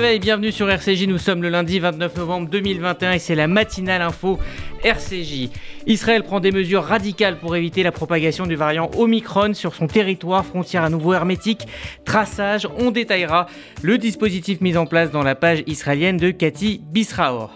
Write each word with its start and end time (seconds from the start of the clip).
bienvenue 0.00 0.52
sur 0.52 0.70
RCJ. 0.70 1.08
Nous 1.08 1.18
sommes 1.18 1.42
le 1.42 1.48
lundi 1.48 1.80
29 1.80 2.16
novembre 2.16 2.48
2021 2.48 3.12
et 3.12 3.18
c'est 3.18 3.34
la 3.34 3.48
matinale 3.48 4.00
info 4.00 4.38
RCJ. 4.84 5.50
Israël 5.86 6.22
prend 6.22 6.38
des 6.38 6.52
mesures 6.52 6.84
radicales 6.84 7.38
pour 7.38 7.56
éviter 7.56 7.82
la 7.82 7.90
propagation 7.90 8.46
du 8.46 8.54
variant 8.54 8.90
Omicron 8.96 9.54
sur 9.54 9.74
son 9.74 9.88
territoire, 9.88 10.46
frontière 10.46 10.84
à 10.84 10.88
nouveau 10.88 11.14
hermétique, 11.14 11.66
traçage. 12.04 12.68
On 12.78 12.92
détaillera 12.92 13.46
le 13.82 13.98
dispositif 13.98 14.60
mis 14.60 14.76
en 14.76 14.86
place 14.86 15.10
dans 15.10 15.24
la 15.24 15.34
page 15.34 15.64
israélienne 15.66 16.16
de 16.16 16.30
Cathy 16.30 16.80
Bisraor. 16.92 17.50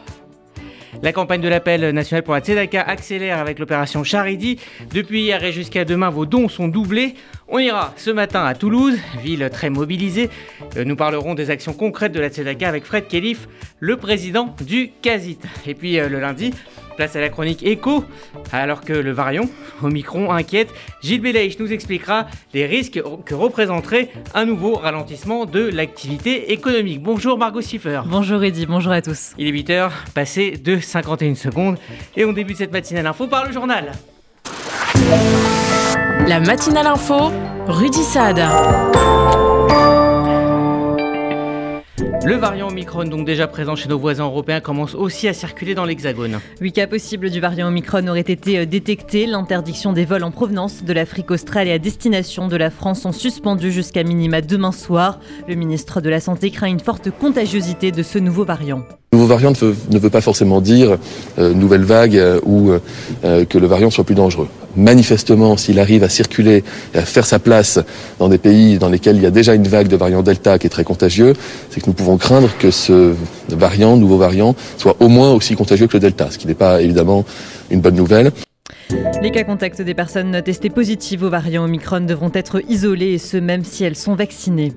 La 1.00 1.12
campagne 1.12 1.40
de 1.40 1.48
l'appel 1.48 1.90
national 1.90 2.22
pour 2.22 2.34
la 2.34 2.40
Tzedaka 2.40 2.82
accélère 2.82 3.38
avec 3.38 3.58
l'opération 3.58 4.04
Charidi. 4.04 4.58
Depuis 4.92 5.22
hier 5.22 5.42
et 5.42 5.52
jusqu'à 5.52 5.84
demain, 5.84 6.10
vos 6.10 6.26
dons 6.26 6.48
sont 6.48 6.68
doublés. 6.68 7.14
On 7.48 7.58
ira 7.58 7.94
ce 7.96 8.10
matin 8.10 8.44
à 8.44 8.54
Toulouse, 8.54 8.98
ville 9.22 9.48
très 9.50 9.70
mobilisée. 9.70 10.28
Euh, 10.76 10.84
nous 10.84 10.96
parlerons 10.96 11.34
des 11.34 11.50
actions 11.50 11.72
concrètes 11.72 12.12
de 12.12 12.20
la 12.20 12.28
Tzedaka 12.28 12.68
avec 12.68 12.84
Fred 12.84 13.08
Kelif, 13.08 13.48
le 13.80 13.96
président 13.96 14.54
du 14.60 14.90
CASIT. 15.00 15.38
Et 15.66 15.74
puis 15.74 15.98
euh, 15.98 16.08
le 16.08 16.20
lundi, 16.20 16.52
place 16.96 17.16
à 17.16 17.20
la 17.20 17.28
chronique 17.28 17.62
écho, 17.62 18.04
alors 18.52 18.82
que 18.82 18.92
le 18.92 19.12
variant 19.12 19.44
Omicron 19.82 20.30
inquiète. 20.30 20.72
Gilles 21.02 21.20
Belaïch 21.20 21.58
nous 21.58 21.72
expliquera 21.72 22.26
les 22.54 22.66
risques 22.66 23.00
que 23.24 23.34
représenterait 23.34 24.10
un 24.34 24.44
nouveau 24.44 24.74
ralentissement 24.74 25.46
de 25.46 25.60
l'activité 25.60 26.52
économique. 26.52 27.02
Bonjour 27.02 27.38
Margot 27.38 27.62
Schiffer. 27.62 28.02
Bonjour 28.06 28.42
Eddy, 28.44 28.66
bonjour 28.66 28.92
à 28.92 29.02
tous. 29.02 29.32
Il 29.38 29.46
est 29.46 29.52
8h, 29.52 29.90
passé 30.14 30.52
de 30.52 30.78
51 30.78 31.34
secondes, 31.34 31.78
et 32.16 32.24
on 32.24 32.32
débute 32.32 32.58
cette 32.58 32.72
matinale 32.72 33.06
info 33.06 33.26
par 33.26 33.46
le 33.46 33.52
journal. 33.52 33.92
La 36.26 36.40
matinale 36.40 36.86
info, 36.86 37.32
Rudy 37.66 38.02
Saad. 38.02 38.40
Le 42.24 42.36
variant 42.36 42.68
Omicron, 42.68 43.04
donc 43.04 43.26
déjà 43.26 43.48
présent 43.48 43.74
chez 43.74 43.88
nos 43.88 43.98
voisins 43.98 44.26
européens, 44.26 44.60
commence 44.60 44.94
aussi 44.94 45.26
à 45.26 45.32
circuler 45.32 45.74
dans 45.74 45.84
l'Hexagone. 45.84 46.38
Huit 46.60 46.72
cas 46.72 46.86
possibles 46.86 47.30
du 47.30 47.40
variant 47.40 47.66
Omicron 47.66 48.06
auraient 48.06 48.20
été 48.20 48.60
euh, 48.60 48.64
détectés. 48.64 49.26
L'interdiction 49.26 49.92
des 49.92 50.04
vols 50.04 50.22
en 50.22 50.30
provenance 50.30 50.84
de 50.84 50.92
l'Afrique 50.92 51.32
australe 51.32 51.66
et 51.66 51.72
à 51.72 51.80
destination 51.80 52.46
de 52.46 52.56
la 52.56 52.70
France 52.70 53.00
sont 53.00 53.12
suspendus 53.12 53.72
jusqu'à 53.72 54.04
minima 54.04 54.40
demain 54.40 54.70
soir. 54.70 55.18
Le 55.48 55.56
ministre 55.56 56.00
de 56.00 56.10
la 56.10 56.20
Santé 56.20 56.52
craint 56.52 56.68
une 56.68 56.78
forte 56.78 57.10
contagiosité 57.10 57.90
de 57.90 58.04
ce 58.04 58.20
nouveau 58.20 58.44
variant. 58.44 58.84
Nouveau 59.14 59.26
variant 59.26 59.52
ne 59.52 59.98
veut, 59.98 60.08
pas 60.08 60.22
forcément 60.22 60.62
dire 60.62 60.96
euh, 61.38 61.52
nouvelle 61.52 61.84
vague 61.84 62.16
euh, 62.16 62.40
ou 62.46 62.70
euh, 62.70 63.44
que 63.44 63.58
le 63.58 63.66
variant 63.66 63.90
soit 63.90 64.04
plus 64.04 64.14
dangereux. 64.14 64.48
Manifestement, 64.74 65.58
s'il 65.58 65.78
arrive 65.80 66.02
à 66.02 66.08
circuler 66.08 66.64
et 66.94 66.98
à 66.98 67.02
faire 67.02 67.26
sa 67.26 67.38
place 67.38 67.78
dans 68.18 68.30
des 68.30 68.38
pays 68.38 68.78
dans 68.78 68.88
lesquels 68.88 69.16
il 69.16 69.22
y 69.22 69.26
a 69.26 69.30
déjà 69.30 69.54
une 69.54 69.68
vague 69.68 69.88
de 69.88 69.96
variant 69.96 70.22
Delta 70.22 70.58
qui 70.58 70.66
est 70.66 70.70
très 70.70 70.84
contagieux, 70.84 71.34
c'est 71.68 71.82
que 71.82 71.88
nous 71.88 71.92
pouvons 71.92 72.16
craindre 72.16 72.48
que 72.58 72.70
ce 72.70 73.12
variant, 73.50 73.98
nouveau 73.98 74.16
variant, 74.16 74.56
soit 74.78 74.96
au 75.00 75.08
moins 75.08 75.34
aussi 75.34 75.56
contagieux 75.56 75.88
que 75.88 75.98
le 75.98 76.00
Delta, 76.00 76.30
ce 76.30 76.38
qui 76.38 76.46
n'est 76.46 76.54
pas 76.54 76.80
évidemment 76.80 77.26
une 77.70 77.82
bonne 77.82 77.96
nouvelle. 77.96 78.32
Les 79.20 79.30
cas 79.30 79.44
contacts 79.44 79.82
des 79.82 79.94
personnes 79.94 80.40
testées 80.42 80.70
positives 80.70 81.22
au 81.22 81.28
variant 81.28 81.64
Omicron 81.64 82.00
devront 82.00 82.30
être 82.32 82.62
isolés 82.66 83.12
et 83.12 83.18
ce 83.18 83.36
même 83.36 83.62
si 83.62 83.84
elles 83.84 83.96
sont 83.96 84.14
vaccinées. 84.14 84.72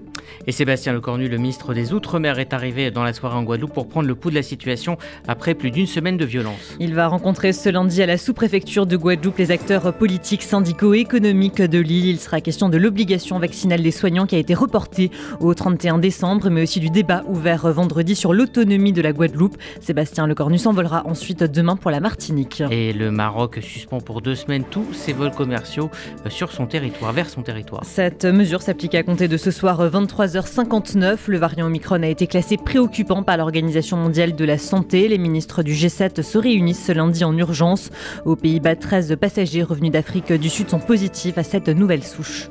Et 0.48 0.52
Sébastien 0.52 0.94
Lecornu, 0.94 1.28
le 1.28 1.38
ministre 1.38 1.74
des 1.74 1.94
Outre-mer, 1.94 2.40
est 2.40 2.54
arrivé 2.54 2.92
dans 2.92 3.04
la 3.04 3.14
soirée 3.14 3.36
en 3.36 3.44
Guadeloupe 3.44 3.74
pour 3.74 3.88
prendre 3.88 4.08
le 4.08 4.16
pouls 4.16 4.30
de 4.30 4.36
la 4.36 4.44
situation 4.44 4.98
après 5.28 5.54
plus 5.54 5.72
d'une 5.72 5.88
semaine 5.88 6.18
de 6.18 6.26
violence. 6.26 6.76
Il 6.80 6.94
va 6.94 7.08
rencontrer 7.08 7.54
ce 7.54 7.70
lundi 7.70 8.02
à 8.02 8.06
la 8.06 8.18
sous-préfecture 8.18 8.86
de 8.86 8.98
Guadeloupe 8.98 9.38
les 9.38 9.52
acteurs 9.52 9.94
politiques, 9.94 10.44
syndicaux 10.44 10.94
et 10.94 11.00
économiques 11.00 11.62
de 11.62 11.80
l'île. 11.80 12.08
Il 12.08 12.20
sera 12.20 12.42
question 12.42 12.70
de 12.70 12.78
l'obligation 12.78 13.40
vaccinale 13.40 13.82
des 13.82 13.92
soignants 13.92 14.26
qui 14.26 14.36
a 14.36 14.40
été 14.40 14.54
reportée 14.54 15.12
au 15.40 15.54
31 15.54 15.98
décembre, 15.98 16.50
mais 16.50 16.64
aussi 16.64 16.80
du 16.80 16.90
débat 16.90 17.24
ouvert 17.28 17.72
vendredi 17.72 18.16
sur 18.16 18.34
l'autonomie 18.34 18.94
de 18.94 19.02
la 19.02 19.14
Guadeloupe. 19.14 19.58
Sébastien 19.82 20.28
Lecornu 20.28 20.58
s'envolera 20.58 21.06
ensuite 21.06 21.44
demain 21.44 21.76
pour 21.76 21.92
la 21.92 22.00
Martinique. 22.00 22.64
Et 22.72 22.94
le 22.94 23.12
Maroc 23.12 23.60
suspend 23.62 24.00
pour 24.00 24.22
deux 24.22 24.36
semaines 24.36 24.64
tous 24.70 24.94
ses 24.94 25.14
vols 25.14 25.32
commerciaux 25.32 25.90
euh, 26.26 26.30
sur 26.30 26.52
son 26.52 26.66
territoire, 26.66 27.14
vers 27.14 27.30
son 27.30 27.42
territoire. 27.42 27.84
Cette 27.86 28.26
mesure 28.26 28.62
s'applique 28.62 28.96
à 28.96 29.04
compter 29.04 29.28
de 29.28 29.38
ce 29.38 29.52
soir 29.52 29.90
23h59. 30.16 31.18
Le 31.28 31.38
variant 31.38 31.66
Omicron 31.68 32.02
a 32.04 32.08
été 32.08 32.28
classé 32.28 32.58
préoccupant 32.58 33.24
par 33.24 33.38
l'Organisation 33.38 33.98
mondiale 33.98 34.36
de 34.36 34.46
la 34.46 34.58
santé. 34.58 35.08
Les 35.08 35.18
ministres 35.18 35.64
du 35.64 35.74
G7 35.74 36.22
se 36.22 36.38
réunissent 36.38 36.86
ce 36.86 36.92
lundi 36.92 37.24
en 37.24 37.38
urgence. 37.38 37.90
Aux 38.26 38.36
Pays-Bas, 38.36 38.76
13 38.76 39.18
passagers 39.20 39.64
revenus 39.64 39.92
d'Afrique 39.92 40.32
du 40.32 40.50
Sud 40.50 40.70
sont 40.70 40.80
positifs 40.80 41.38
à 41.38 41.44
cette 41.44 41.70
nouvelle 41.70 42.04
souche. 42.04 42.48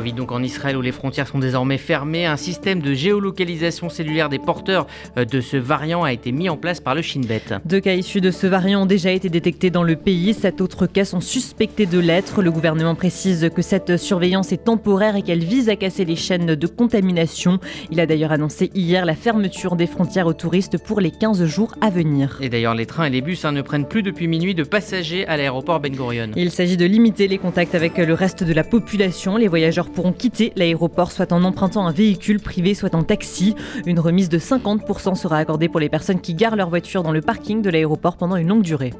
Covid 0.00 0.14
donc 0.14 0.32
en 0.32 0.42
Israël 0.42 0.78
où 0.78 0.80
les 0.80 0.92
frontières 0.92 1.28
sont 1.28 1.38
désormais 1.38 1.76
fermées. 1.76 2.24
Un 2.24 2.38
système 2.38 2.80
de 2.80 2.94
géolocalisation 2.94 3.90
cellulaire 3.90 4.30
des 4.30 4.38
porteurs 4.38 4.86
euh, 5.18 5.26
de 5.26 5.42
ce 5.42 5.58
variant 5.58 6.04
a 6.04 6.12
été 6.14 6.32
mis 6.32 6.48
en 6.48 6.56
place 6.56 6.80
par 6.80 6.94
le 6.94 7.02
Shin 7.02 7.20
Bet. 7.20 7.42
Deux 7.66 7.80
cas 7.80 7.92
issus 7.92 8.22
de 8.22 8.30
ce 8.30 8.46
variant 8.46 8.84
ont 8.84 8.86
déjà 8.86 9.10
été 9.10 9.28
détectés 9.28 9.68
dans 9.68 9.82
le 9.82 9.96
pays. 9.96 10.32
Sept 10.32 10.62
autres 10.62 10.86
cas 10.86 11.04
sont 11.04 11.20
suspectés 11.20 11.84
de 11.84 11.98
l'être. 11.98 12.40
Le 12.40 12.50
gouvernement 12.50 12.94
précise 12.94 13.50
que 13.54 13.60
cette 13.60 13.98
surveillance 13.98 14.52
est 14.52 14.64
temporaire 14.64 15.16
et 15.16 15.22
qu'elle 15.22 15.44
vise 15.44 15.68
à 15.68 15.76
casser 15.76 16.06
les 16.06 16.16
chaînes 16.16 16.54
de 16.54 16.66
contamination. 16.66 17.58
Il 17.90 18.00
a 18.00 18.06
d'ailleurs 18.06 18.32
annoncé 18.32 18.70
hier 18.74 19.04
la 19.04 19.14
fermeture 19.14 19.76
des 19.76 19.86
frontières 19.86 20.28
aux 20.28 20.32
touristes 20.32 20.78
pour 20.82 21.02
les 21.02 21.10
15 21.10 21.44
jours 21.44 21.74
à 21.82 21.90
venir. 21.90 22.38
Et 22.40 22.48
d'ailleurs, 22.48 22.74
les 22.74 22.86
trains 22.86 23.04
et 23.04 23.10
les 23.10 23.20
bus 23.20 23.44
hein, 23.44 23.52
ne 23.52 23.60
prennent 23.60 23.86
plus 23.86 24.02
depuis 24.02 24.28
minuit 24.28 24.54
de 24.54 24.64
passagers 24.64 25.26
à 25.26 25.36
l'aéroport 25.36 25.78
Ben 25.78 25.94
Gurion. 25.94 26.30
Il 26.36 26.52
s'agit 26.52 26.78
de 26.78 26.86
limiter 26.86 27.28
les 27.28 27.36
contacts 27.36 27.74
avec 27.74 27.98
le 27.98 28.14
reste 28.14 28.44
de 28.44 28.54
la 28.54 28.64
population. 28.64 29.36
Les 29.36 29.48
voyageurs 29.48 29.89
pourront 29.90 30.12
quitter 30.12 30.52
l'aéroport 30.56 31.12
soit 31.12 31.32
en 31.32 31.44
empruntant 31.44 31.86
un 31.86 31.92
véhicule 31.92 32.40
privé, 32.40 32.74
soit 32.74 32.94
en 32.94 33.02
taxi. 33.02 33.54
Une 33.86 34.00
remise 34.00 34.28
de 34.28 34.38
50% 34.38 35.14
sera 35.14 35.38
accordée 35.38 35.68
pour 35.68 35.80
les 35.80 35.88
personnes 35.88 36.20
qui 36.20 36.34
garent 36.34 36.56
leur 36.56 36.70
voiture 36.70 37.02
dans 37.02 37.12
le 37.12 37.20
parking 37.20 37.62
de 37.62 37.70
l'aéroport 37.70 38.16
pendant 38.16 38.36
une 38.36 38.48
longue 38.48 38.62
durée. 38.62 38.92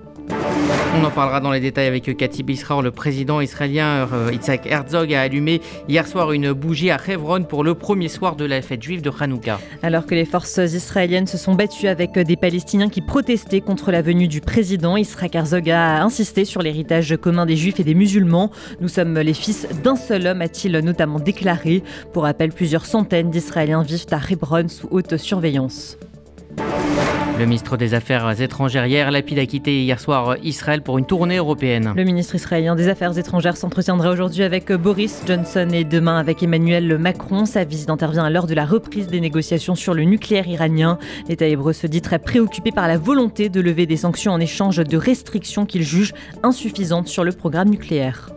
On 0.97 1.05
en 1.05 1.11
parlera 1.11 1.41
dans 1.41 1.53
les 1.53 1.61
détails 1.61 1.87
avec 1.87 2.17
Cathy 2.17 2.43
Bisraor. 2.43 2.83
Le 2.83 2.91
président 2.91 3.41
israélien 3.41 4.09
euh, 4.13 4.31
Yitzhak 4.33 4.67
Herzog 4.67 5.15
a 5.15 5.23
allumé 5.23 5.61
hier 5.89 6.07
soir 6.07 6.33
une 6.33 6.53
bougie 6.53 6.91
à 6.91 6.99
Hebron 7.07 7.45
pour 7.45 7.63
le 7.63 7.75
premier 7.75 8.09
soir 8.09 8.35
de 8.35 8.45
la 8.45 8.61
fête 8.61 8.83
juive 8.83 9.01
de 9.01 9.11
Hanouka. 9.19 9.61
Alors 9.83 10.07
que 10.07 10.15
les 10.15 10.25
forces 10.25 10.59
israéliennes 10.59 11.27
se 11.27 11.39
sont 11.39 11.55
battues 11.55 11.87
avec 11.87 12.19
des 12.19 12.37
Palestiniens 12.37 12.89
qui 12.89 13.01
protestaient 13.03 13.61
contre 13.61 13.93
la 13.93 14.03
venue 14.03 14.27
du 14.27 14.41
président, 14.41 14.97
Yitzhak 14.97 15.35
Herzog 15.35 15.71
a 15.71 16.03
insisté 16.03 16.45
sur 16.45 16.61
l'héritage 16.61 17.17
commun 17.17 17.47
des 17.47 17.57
juifs 17.57 17.79
et 17.79 17.85
des 17.85 17.95
musulmans. 17.95 18.51
Nous 18.81 18.89
sommes 18.89 19.19
les 19.19 19.35
fils 19.35 19.69
d'un 19.83 19.97
seul 19.97 20.27
homme, 20.27 20.43
a-t-il 20.43 20.80
notamment 20.83 21.19
déclaré. 21.19 21.83
Pour 22.13 22.25
rappel, 22.25 22.51
plusieurs 22.53 22.87
centaines 22.87 23.31
d'Israéliens 23.31 23.83
vivent 23.83 24.07
à 24.11 24.21
Hebron 24.31 24.69
sous 24.69 24.89
haute 24.91 25.17
surveillance. 25.17 25.97
Le 27.41 27.47
ministre 27.47 27.79
des 27.79 27.95
Affaires 27.95 28.39
étrangères 28.43 28.85
hier, 28.85 29.11
Lapid 29.11 29.39
a 29.39 29.47
quitté 29.47 29.83
hier 29.83 29.99
soir 29.99 30.37
Israël 30.43 30.83
pour 30.83 30.99
une 30.99 31.07
tournée 31.07 31.39
européenne. 31.39 31.95
Le 31.97 32.05
ministre 32.05 32.35
israélien 32.35 32.77
des 32.77 32.89
Affaires 32.89 33.17
étrangères 33.17 33.57
s'entretiendra 33.57 34.11
aujourd'hui 34.11 34.43
avec 34.43 34.71
Boris 34.71 35.23
Johnson 35.27 35.67
et 35.73 35.85
demain 35.85 36.19
avec 36.19 36.43
Emmanuel 36.43 36.99
Macron. 36.99 37.47
Sa 37.47 37.65
visite 37.65 37.89
intervient 37.89 38.25
à 38.25 38.31
l'heure 38.31 38.47
de 38.47 38.53
la 38.53 38.67
reprise 38.67 39.07
des 39.07 39.21
négociations 39.21 39.75
sur 39.75 39.95
le 39.95 40.03
nucléaire 40.03 40.49
iranien. 40.49 40.99
L'État 41.31 41.47
hébreu 41.47 41.73
se 41.73 41.87
dit 41.87 42.03
très 42.03 42.19
préoccupé 42.19 42.73
par 42.73 42.87
la 42.89 42.99
volonté 42.99 43.49
de 43.49 43.63
lever 43.63 43.87
des 43.87 43.97
sanctions 43.97 44.33
en 44.33 44.41
échange 44.41 44.77
de 44.77 44.97
restrictions 44.99 45.65
qu'il 45.65 45.83
juge 45.83 46.13
insuffisantes 46.43 47.09
sur 47.09 47.25
le 47.25 47.33
programme 47.33 47.71
nucléaire. 47.71 48.29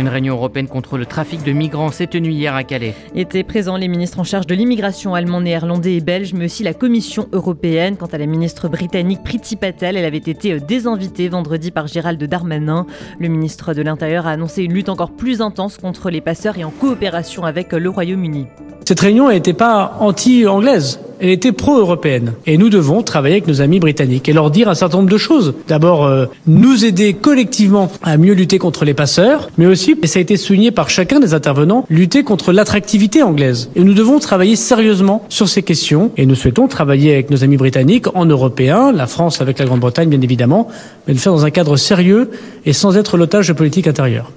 Une 0.00 0.08
réunion 0.08 0.34
européenne 0.34 0.66
contre 0.66 0.96
le 0.96 1.04
trafic 1.04 1.42
de 1.42 1.52
migrants 1.52 1.90
s'est 1.90 2.06
tenue 2.06 2.30
hier 2.30 2.54
à 2.54 2.64
Calais. 2.64 2.94
Étaient 3.14 3.42
présents 3.42 3.76
les 3.76 3.86
ministres 3.86 4.18
en 4.18 4.24
charge 4.24 4.46
de 4.46 4.54
l'immigration 4.54 5.14
allemand, 5.14 5.42
néerlandais 5.42 5.96
et 5.96 6.00
belge, 6.00 6.32
mais 6.32 6.46
aussi 6.46 6.62
la 6.62 6.72
Commission 6.72 7.28
européenne. 7.32 7.98
Quant 7.98 8.06
à 8.06 8.16
la 8.16 8.24
ministre 8.24 8.68
britannique 8.68 9.22
Priti 9.22 9.56
Patel, 9.56 9.98
elle 9.98 10.06
avait 10.06 10.16
été 10.16 10.58
désinvitée 10.58 11.28
vendredi 11.28 11.70
par 11.70 11.86
Gérald 11.86 12.24
Darmanin. 12.24 12.86
Le 13.18 13.28
ministre 13.28 13.74
de 13.74 13.82
l'Intérieur 13.82 14.26
a 14.26 14.30
annoncé 14.30 14.62
une 14.62 14.72
lutte 14.72 14.88
encore 14.88 15.10
plus 15.10 15.42
intense 15.42 15.76
contre 15.76 16.08
les 16.08 16.22
passeurs 16.22 16.56
et 16.56 16.64
en 16.64 16.70
coopération 16.70 17.44
avec 17.44 17.74
le 17.74 17.90
Royaume-Uni. 17.90 18.46
Cette 18.86 19.00
réunion 19.00 19.28
n'était 19.28 19.52
pas 19.52 19.98
anti-anglaise, 20.00 20.98
elle 21.20 21.30
était 21.30 21.52
pro-européenne. 21.52 22.32
Et 22.46 22.56
nous 22.56 22.68
devons 22.68 23.02
travailler 23.02 23.36
avec 23.36 23.46
nos 23.46 23.60
amis 23.60 23.78
britanniques 23.78 24.28
et 24.28 24.32
leur 24.32 24.50
dire 24.50 24.68
un 24.68 24.74
certain 24.74 24.98
nombre 24.98 25.10
de 25.10 25.18
choses. 25.18 25.54
D'abord, 25.68 26.04
euh, 26.04 26.26
nous 26.46 26.84
aider 26.84 27.14
collectivement 27.14 27.90
à 28.02 28.16
mieux 28.16 28.34
lutter 28.34 28.58
contre 28.58 28.84
les 28.84 28.94
passeurs, 28.94 29.50
mais 29.58 29.66
aussi, 29.66 29.96
et 30.02 30.06
ça 30.06 30.18
a 30.18 30.22
été 30.22 30.36
souligné 30.36 30.70
par 30.70 30.90
chacun 30.90 31.20
des 31.20 31.34
intervenants, 31.34 31.84
lutter 31.90 32.24
contre 32.24 32.52
l'attractivité 32.52 33.22
anglaise. 33.22 33.70
Et 33.76 33.84
nous 33.84 33.94
devons 33.94 34.18
travailler 34.18 34.56
sérieusement 34.56 35.24
sur 35.28 35.48
ces 35.48 35.62
questions. 35.62 36.10
Et 36.16 36.26
nous 36.26 36.34
souhaitons 36.34 36.68
travailler 36.68 37.12
avec 37.12 37.30
nos 37.30 37.44
amis 37.44 37.56
britanniques 37.56 38.06
en 38.14 38.24
européen, 38.24 38.92
la 38.92 39.06
France 39.06 39.40
avec 39.40 39.58
la 39.58 39.66
Grande-Bretagne 39.66 40.08
bien 40.08 40.20
évidemment, 40.20 40.68
mais 41.06 41.12
le 41.12 41.18
faire 41.18 41.32
dans 41.32 41.44
un 41.44 41.50
cadre 41.50 41.76
sérieux 41.76 42.30
et 42.64 42.72
sans 42.72 42.96
être 42.96 43.16
l'otage 43.16 43.48
de 43.48 43.52
politique 43.52 43.86
intérieure. 43.86 44.32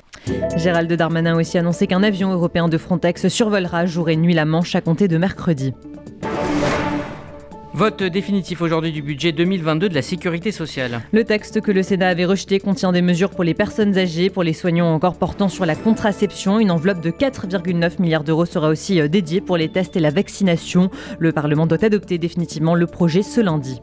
Gérald 0.58 0.92
Darmanin 0.94 1.34
a 1.34 1.38
aussi 1.38 1.58
annoncé 1.58 1.88
qu'un 1.88 2.04
avion 2.04 2.32
européen 2.32 2.70
de 2.70 2.78
Frontex 2.78 3.28
survolera 3.28 3.86
jour 3.86 4.10
et 4.10 4.16
nuit 4.16 4.34
la 4.34 4.46
Manche 4.46 4.76
à 4.76 4.82
compter 4.82 5.08
de 5.08 5.18
mercredi. 5.18 5.74
Vote 7.76 8.04
définitif 8.04 8.62
aujourd'hui 8.62 8.92
du 8.92 9.02
budget 9.02 9.32
2022 9.32 9.90
de 9.90 9.96
la 9.96 10.04
sécurité 10.04 10.52
sociale. 10.52 11.02
Le 11.12 11.24
texte 11.24 11.60
que 11.60 11.72
le 11.72 11.82
Sénat 11.82 12.10
avait 12.10 12.26
rejeté 12.26 12.60
contient 12.60 12.92
des 12.92 13.02
mesures 13.02 13.32
pour 13.32 13.44
les 13.44 13.56
personnes 13.56 13.98
âgées, 13.98 14.30
pour 14.30 14.44
les 14.44 14.54
soignants 14.54 14.94
encore 14.94 15.18
portant 15.18 15.50
sur 15.50 15.66
la 15.66 15.76
contraception. 15.76 16.60
Une 16.60 16.70
enveloppe 16.70 17.02
de 17.02 17.10
4,9 17.10 18.00
milliards 18.00 18.24
d'euros 18.24 18.46
sera 18.46 18.70
aussi 18.70 19.02
euh, 19.02 19.08
dédiée 19.08 19.42
pour 19.42 19.58
les 19.58 19.70
tests 19.70 19.96
et 19.96 20.00
la 20.00 20.12
vaccination. 20.12 20.92
Le 21.18 21.32
Parlement 21.32 21.66
doit 21.66 21.84
adopter 21.84 22.20
définitivement 22.20 22.76
le 22.76 22.86
projet 22.86 23.24
ce 23.24 23.42
lundi. 23.42 23.82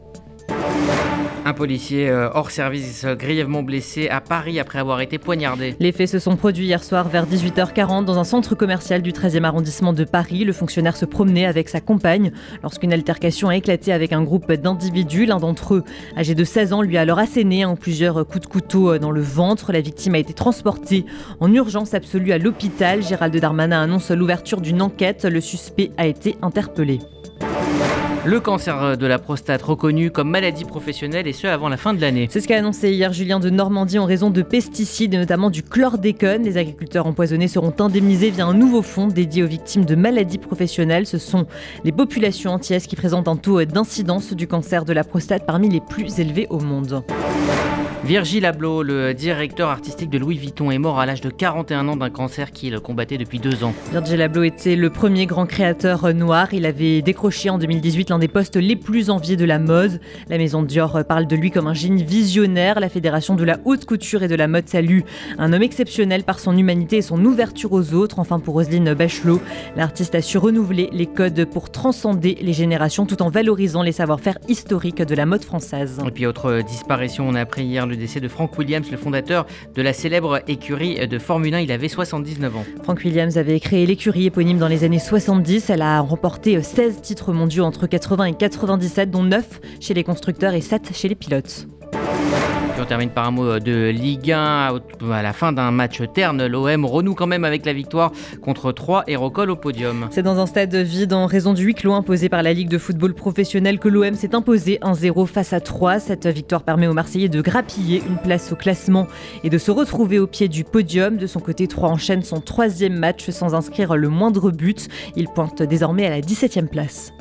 Un 1.51 1.53
policier 1.53 2.09
euh, 2.09 2.29
hors 2.33 2.49
service 2.49 3.05
grièvement 3.05 3.61
blessé 3.61 4.07
à 4.07 4.21
Paris 4.21 4.57
après 4.57 4.79
avoir 4.79 5.01
été 5.01 5.17
poignardé. 5.17 5.75
Les 5.81 5.91
faits 5.91 6.07
se 6.07 6.17
sont 6.17 6.37
produits 6.37 6.63
hier 6.63 6.81
soir 6.81 7.09
vers 7.09 7.27
18h40 7.27 8.05
dans 8.05 8.17
un 8.17 8.23
centre 8.23 8.55
commercial 8.55 9.01
du 9.01 9.11
13e 9.11 9.43
arrondissement 9.43 9.91
de 9.91 10.05
Paris. 10.05 10.45
Le 10.45 10.53
fonctionnaire 10.53 10.95
se 10.95 11.03
promenait 11.03 11.45
avec 11.45 11.67
sa 11.67 11.81
compagne 11.81 12.31
lorsqu'une 12.63 12.93
altercation 12.93 13.49
a 13.49 13.57
éclaté 13.57 13.91
avec 13.91 14.13
un 14.13 14.23
groupe 14.23 14.49
d'individus. 14.49 15.25
L'un 15.25 15.39
d'entre 15.39 15.73
eux, 15.73 15.83
âgé 16.15 16.35
de 16.35 16.43
16 16.45 16.71
ans, 16.71 16.81
lui 16.83 16.97
a 16.97 17.01
alors 17.01 17.19
asséné 17.19 17.65
en 17.65 17.75
plusieurs 17.75 18.25
coups 18.25 18.47
de 18.47 18.49
couteau 18.49 18.97
dans 18.97 19.11
le 19.11 19.21
ventre. 19.21 19.73
La 19.73 19.81
victime 19.81 20.15
a 20.15 20.19
été 20.19 20.31
transportée 20.31 21.05
en 21.41 21.53
urgence 21.53 21.93
absolue 21.93 22.31
à 22.31 22.37
l'hôpital. 22.37 23.03
Gérald 23.03 23.35
Darmanin 23.35 23.81
annonce 23.81 24.09
l'ouverture 24.11 24.61
d'une 24.61 24.81
enquête. 24.81 25.25
Le 25.25 25.41
suspect 25.41 25.91
a 25.97 26.07
été 26.07 26.37
interpellé. 26.41 26.99
Le 28.23 28.39
cancer 28.39 28.97
de 28.97 29.07
la 29.07 29.17
prostate 29.17 29.63
reconnu 29.63 30.11
comme 30.11 30.29
maladie 30.29 30.63
professionnelle 30.63 31.25
et 31.25 31.33
ce 31.33 31.47
avant 31.47 31.69
la 31.69 31.77
fin 31.77 31.95
de 31.95 32.01
l'année. 32.01 32.27
C'est 32.29 32.39
ce 32.39 32.47
qu'a 32.47 32.57
annoncé 32.57 32.91
hier 32.91 33.11
Julien 33.13 33.39
de 33.39 33.49
Normandie 33.49 33.97
en 33.97 34.05
raison 34.05 34.29
de 34.29 34.43
pesticides 34.43 35.15
et 35.15 35.17
notamment 35.17 35.49
du 35.49 35.63
chlordécone. 35.63 36.43
Les 36.43 36.57
agriculteurs 36.57 37.07
empoisonnés 37.07 37.47
seront 37.47 37.73
indemnisés 37.79 38.29
via 38.29 38.45
un 38.45 38.53
nouveau 38.53 38.83
fonds 38.83 39.07
dédié 39.07 39.41
aux 39.41 39.47
victimes 39.47 39.85
de 39.85 39.95
maladies 39.95 40.37
professionnelles. 40.37 41.07
Ce 41.07 41.17
sont 41.17 41.47
les 41.83 41.91
populations 41.91 42.51
entières 42.51 42.83
qui 42.83 42.95
présentent 42.95 43.27
un 43.27 43.37
taux 43.37 43.65
d'incidence 43.65 44.33
du 44.33 44.45
cancer 44.45 44.85
de 44.85 44.93
la 44.93 45.03
prostate 45.03 45.47
parmi 45.47 45.67
les 45.69 45.81
plus 45.81 46.19
élevés 46.19 46.45
au 46.51 46.59
monde. 46.59 47.03
Virgil 48.03 48.47
Abloh, 48.47 48.81
le 48.81 49.13
directeur 49.13 49.69
artistique 49.69 50.09
de 50.09 50.17
Louis 50.17 50.35
Vuitton, 50.35 50.71
est 50.71 50.79
mort 50.79 50.99
à 50.99 51.05
l'âge 51.05 51.21
de 51.21 51.29
41 51.29 51.87
ans 51.87 51.95
d'un 51.95 52.09
cancer 52.09 52.51
qu'il 52.51 52.79
combattait 52.79 53.19
depuis 53.19 53.37
deux 53.37 53.63
ans. 53.63 53.75
Virgil 53.91 54.23
Abloh 54.23 54.41
était 54.41 54.75
le 54.75 54.89
premier 54.89 55.27
grand 55.27 55.45
créateur 55.45 56.11
noir. 56.11 56.51
Il 56.51 56.65
avait 56.65 57.03
décroché 57.03 57.51
en 57.51 57.59
2018 57.59 58.09
l'un 58.09 58.17
des 58.17 58.27
postes 58.27 58.55
les 58.55 58.75
plus 58.75 59.11
enviés 59.11 59.37
de 59.37 59.45
la 59.45 59.59
mode. 59.59 60.01
La 60.29 60.39
maison 60.39 60.63
Dior 60.63 61.05
parle 61.07 61.27
de 61.27 61.35
lui 61.35 61.51
comme 61.51 61.67
un 61.67 61.75
génie 61.75 62.03
visionnaire. 62.03 62.79
La 62.79 62.89
Fédération 62.89 63.35
de 63.35 63.43
la 63.43 63.59
haute 63.65 63.85
couture 63.85 64.23
et 64.23 64.27
de 64.27 64.35
la 64.35 64.47
mode 64.47 64.67
salue 64.67 65.01
un 65.37 65.53
homme 65.53 65.61
exceptionnel 65.61 66.23
par 66.23 66.39
son 66.39 66.57
humanité 66.57 66.97
et 66.97 67.01
son 67.03 67.23
ouverture 67.23 67.71
aux 67.71 67.93
autres. 67.93 68.17
Enfin, 68.17 68.39
pour 68.39 68.55
Roselyne 68.55 68.95
Bachelot, 68.95 69.39
l'artiste 69.75 70.15
a 70.15 70.23
su 70.23 70.39
renouveler 70.39 70.89
les 70.91 71.05
codes 71.05 71.45
pour 71.45 71.69
transcender 71.69 72.35
les 72.41 72.53
générations 72.53 73.05
tout 73.05 73.21
en 73.21 73.29
valorisant 73.29 73.83
les 73.83 73.91
savoir-faire 73.91 74.39
historiques 74.47 75.03
de 75.03 75.15
la 75.15 75.27
mode 75.27 75.43
française. 75.43 75.99
Et 76.05 76.11
puis, 76.11 76.25
autre 76.25 76.61
disparition, 76.63 77.29
on 77.29 77.35
a 77.35 77.41
appris 77.41 77.63
hier 77.63 77.90
le 77.91 77.97
décès 77.97 78.19
de 78.19 78.27
Frank 78.27 78.57
Williams, 78.57 78.89
le 78.89 78.97
fondateur 78.97 79.45
de 79.75 79.81
la 79.81 79.93
célèbre 79.93 80.41
écurie 80.47 81.07
de 81.07 81.19
Formule 81.19 81.53
1. 81.53 81.59
Il 81.59 81.71
avait 81.71 81.89
79 81.89 82.55
ans. 82.55 82.65
Frank 82.83 82.99
Williams 83.03 83.37
avait 83.37 83.59
créé 83.59 83.85
l'écurie 83.85 84.25
éponyme 84.25 84.57
dans 84.57 84.67
les 84.67 84.83
années 84.83 84.99
70. 84.99 85.69
Elle 85.69 85.83
a 85.83 85.99
remporté 85.99 86.61
16 86.61 87.01
titres 87.01 87.33
mondiaux 87.33 87.65
entre 87.65 87.85
80 87.85 88.25
et 88.25 88.33
97, 88.33 89.11
dont 89.11 89.23
9 89.23 89.61
chez 89.79 89.93
les 89.93 90.03
constructeurs 90.03 90.53
et 90.53 90.61
7 90.61 90.91
chez 90.95 91.09
les 91.09 91.15
pilotes 91.15 91.67
on 92.81 92.85
termine 92.85 93.09
par 93.09 93.27
un 93.27 93.31
mot 93.31 93.45
euh, 93.45 93.59
de 93.59 93.89
Ligue 93.89 94.31
1. 94.31 94.79
À 95.11 95.21
la 95.21 95.33
fin 95.33 95.51
d'un 95.51 95.71
match 95.71 96.01
terne, 96.13 96.45
l'OM 96.45 96.85
renoue 96.85 97.13
quand 97.13 97.27
même 97.27 97.45
avec 97.45 97.65
la 97.65 97.73
victoire 97.73 98.11
contre 98.41 98.71
3 98.71 99.03
et 99.07 99.15
recolle 99.15 99.51
au 99.51 99.55
podium. 99.55 100.07
C'est 100.09 100.23
dans 100.23 100.39
un 100.39 100.45
stade 100.45 100.75
vide 100.75 101.13
en 101.13 101.27
raison 101.27 101.53
du 101.53 101.63
huis 101.63 101.75
clos 101.75 101.93
imposé 101.93 102.29
par 102.29 102.41
la 102.41 102.53
Ligue 102.53 102.69
de 102.69 102.77
football 102.77 103.13
professionnel 103.13 103.77
que 103.77 103.87
l'OM 103.87 104.15
s'est 104.15 104.33
imposé 104.33 104.79
1-0 104.81 105.27
face 105.27 105.53
à 105.53 105.59
3. 105.59 105.99
Cette 105.99 106.27
victoire 106.27 106.63
permet 106.63 106.87
aux 106.87 106.93
Marseillais 106.93 107.29
de 107.29 107.41
grappiller 107.41 108.01
une 108.07 108.17
place 108.17 108.51
au 108.51 108.55
classement 108.55 109.07
et 109.43 109.49
de 109.49 109.57
se 109.57 109.71
retrouver 109.71 110.17
au 110.19 110.27
pied 110.27 110.47
du 110.47 110.63
podium. 110.63 111.17
De 111.17 111.27
son 111.27 111.39
côté, 111.39 111.67
3 111.67 111.89
enchaîne 111.89 112.23
son 112.23 112.41
troisième 112.41 112.97
match 112.97 113.29
sans 113.29 113.53
inscrire 113.53 113.95
le 113.95 114.09
moindre 114.09 114.51
but. 114.51 114.87
Il 115.15 115.27
pointe 115.27 115.61
désormais 115.61 116.07
à 116.07 116.09
la 116.09 116.21
17e 116.21 116.67
place. 116.67 117.13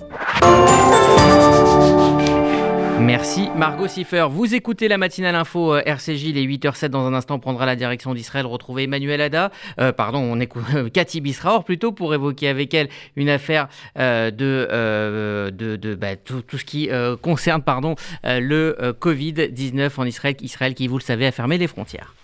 Merci 3.01 3.49
Margot 3.57 3.89
Siffer. 3.89 4.27
Vous 4.31 4.55
écoutez 4.55 4.87
la 4.87 4.99
matinale 4.99 5.35
info 5.35 5.75
euh, 5.75 5.83
RCJ, 5.87 6.35
les 6.35 6.47
8h07 6.47 6.89
dans 6.89 7.07
un 7.07 7.15
instant 7.15 7.39
prendra 7.39 7.65
la 7.65 7.75
direction 7.75 8.13
d'Israël, 8.15 8.45
retrouver 8.45 8.85
Emmanuel 8.85 9.21
Ada, 9.23 9.51
euh, 9.81 9.91
pardon, 9.93 10.19
on 10.19 10.39
écoute 10.39 10.65
Cathy 10.93 11.21
Bisraor 11.21 11.65
plutôt 11.65 11.93
pour 11.93 12.13
évoquer 12.13 12.49
avec 12.49 12.75
elle 12.75 12.89
une 13.17 13.31
affaire 13.31 13.69
euh, 13.99 14.31
de, 14.31 15.51
de, 15.51 15.95
bah, 15.95 16.17
tout, 16.17 16.43
ce 16.53 16.65
qui 16.65 16.91
concerne 17.23 17.63
pardon, 17.63 17.95
le 18.25 18.77
Covid-19 19.01 19.91
en 19.97 20.05
Israël, 20.05 20.37
Israël 20.43 20.75
qui, 20.75 20.87
vous 20.87 20.99
le 20.99 21.03
savez, 21.03 21.27
a 21.27 21.33
fermé 21.33 21.59
les 21.59 21.67
frontières. 21.67 22.15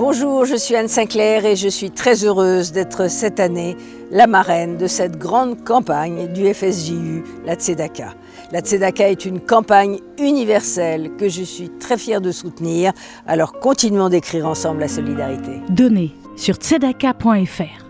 Bonjour, 0.00 0.46
je 0.46 0.56
suis 0.56 0.74
Anne 0.76 0.88
Sinclair 0.88 1.44
et 1.44 1.56
je 1.56 1.68
suis 1.68 1.90
très 1.90 2.24
heureuse 2.24 2.72
d'être 2.72 3.10
cette 3.10 3.38
année 3.38 3.76
la 4.10 4.26
marraine 4.26 4.78
de 4.78 4.86
cette 4.86 5.18
grande 5.18 5.62
campagne 5.62 6.26
du 6.32 6.54
FSJU, 6.54 7.22
la 7.44 7.54
Tzedaka. 7.54 8.14
La 8.50 8.60
Tzedaka 8.60 9.10
est 9.10 9.26
une 9.26 9.40
campagne 9.40 9.98
universelle 10.18 11.10
que 11.18 11.28
je 11.28 11.42
suis 11.42 11.68
très 11.68 11.98
fière 11.98 12.22
de 12.22 12.32
soutenir, 12.32 12.94
alors 13.26 13.60
continuons 13.60 14.08
d'écrire 14.08 14.46
ensemble 14.46 14.80
la 14.80 14.88
solidarité. 14.88 15.60
Donnez 15.68 16.12
sur 16.34 16.54
tzedaka.fr. 16.54 17.89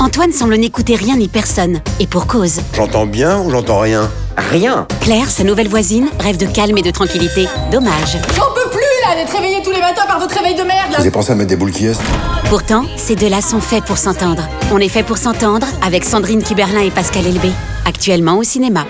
Antoine 0.00 0.32
semble 0.32 0.56
n'écouter 0.56 0.96
rien 0.96 1.16
ni 1.16 1.28
personne. 1.28 1.80
Et 2.00 2.06
pour 2.06 2.26
cause. 2.26 2.60
J'entends 2.74 3.06
bien 3.06 3.40
ou 3.40 3.50
j'entends 3.50 3.78
rien 3.80 4.10
Rien. 4.36 4.86
Claire, 5.00 5.28
sa 5.30 5.44
nouvelle 5.44 5.68
voisine, 5.68 6.08
rêve 6.18 6.36
de 6.38 6.46
calme 6.46 6.76
et 6.78 6.82
de 6.82 6.90
tranquillité. 6.90 7.46
Dommage. 7.70 8.16
J'en 8.34 8.50
peux 8.54 8.68
plus 8.70 8.80
là 9.06 9.14
d'être 9.14 9.32
réveillé 9.32 9.62
tous 9.62 9.70
les 9.70 9.80
matins 9.80 10.06
par 10.06 10.18
votre 10.18 10.34
réveil 10.34 10.54
de 10.54 10.62
merde 10.62 10.88
Vous 10.90 11.00
avez 11.00 11.10
pensé 11.10 11.32
à 11.32 11.34
mettre 11.34 11.50
des 11.50 11.56
boules 11.56 11.70
qui 11.70 11.86
est? 11.86 12.00
Pourtant, 12.48 12.84
ces 12.96 13.14
deux-là 13.14 13.40
sont 13.40 13.60
faits 13.60 13.84
pour 13.84 13.98
s'entendre. 13.98 14.42
On 14.72 14.78
est 14.78 14.88
fait 14.88 15.02
pour 15.02 15.18
s'entendre 15.18 15.66
avec 15.84 16.04
Sandrine 16.04 16.42
Kiberlin 16.42 16.80
et 16.82 16.90
Pascal 16.90 17.26
Elbé. 17.26 17.50
Actuellement 17.86 18.38
au 18.38 18.42
cinéma. 18.42 18.84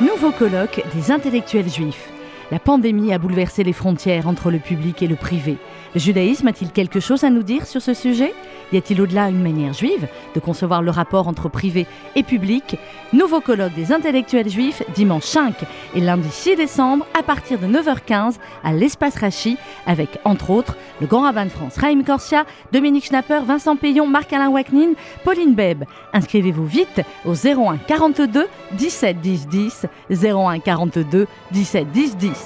Nouveau 0.00 0.32
colloque 0.32 0.82
des 0.94 1.10
intellectuels 1.10 1.70
juifs. 1.70 2.09
La 2.50 2.58
pandémie 2.58 3.12
a 3.12 3.18
bouleversé 3.18 3.62
les 3.62 3.72
frontières 3.72 4.26
entre 4.26 4.50
le 4.50 4.58
public 4.58 5.02
et 5.02 5.06
le 5.06 5.14
privé. 5.14 5.56
Le 5.94 6.00
judaïsme 6.00 6.48
a-t-il 6.48 6.72
quelque 6.72 6.98
chose 6.98 7.22
à 7.22 7.30
nous 7.30 7.44
dire 7.44 7.66
sur 7.66 7.80
ce 7.80 7.94
sujet? 7.94 8.34
Y 8.72 8.76
a-t-il 8.76 9.00
au-delà 9.00 9.28
une 9.28 9.42
manière 9.42 9.72
juive 9.72 10.06
de 10.34 10.40
concevoir 10.40 10.82
le 10.82 10.90
rapport 10.90 11.26
entre 11.26 11.48
privé 11.48 11.86
et 12.14 12.22
public? 12.22 12.76
Nouveau 13.12 13.40
colloque 13.40 13.74
des 13.74 13.92
intellectuels 13.92 14.48
juifs 14.48 14.82
dimanche 14.94 15.24
5 15.24 15.54
et 15.94 16.00
lundi 16.00 16.28
6 16.30 16.56
décembre 16.56 17.06
à 17.18 17.22
partir 17.22 17.58
de 17.58 17.66
9h15 17.66 18.36
à 18.62 18.72
l'espace 18.72 19.16
Rachi 19.16 19.56
avec 19.86 20.18
entre 20.24 20.50
autres 20.50 20.76
le 21.00 21.06
grand 21.08 21.22
rabbin 21.22 21.44
de 21.46 21.50
France 21.50 21.76
Raïm 21.76 22.04
Corsia, 22.04 22.44
Dominique 22.72 23.06
Schnapper, 23.06 23.40
Vincent 23.44 23.76
Payon, 23.76 24.06
Marc-Alain 24.06 24.50
Wacknin, 24.50 24.92
Pauline 25.24 25.54
Beb. 25.54 25.84
Inscrivez-vous 26.12 26.66
vite 26.66 27.00
au 27.24 27.34
01 27.34 27.78
42 27.88 28.46
17 28.72 29.20
10 29.20 29.48
10 29.48 29.86
01 30.10 30.58
42 30.60 31.26
17 31.50 31.90
10 31.90 32.16
10. 32.16 32.39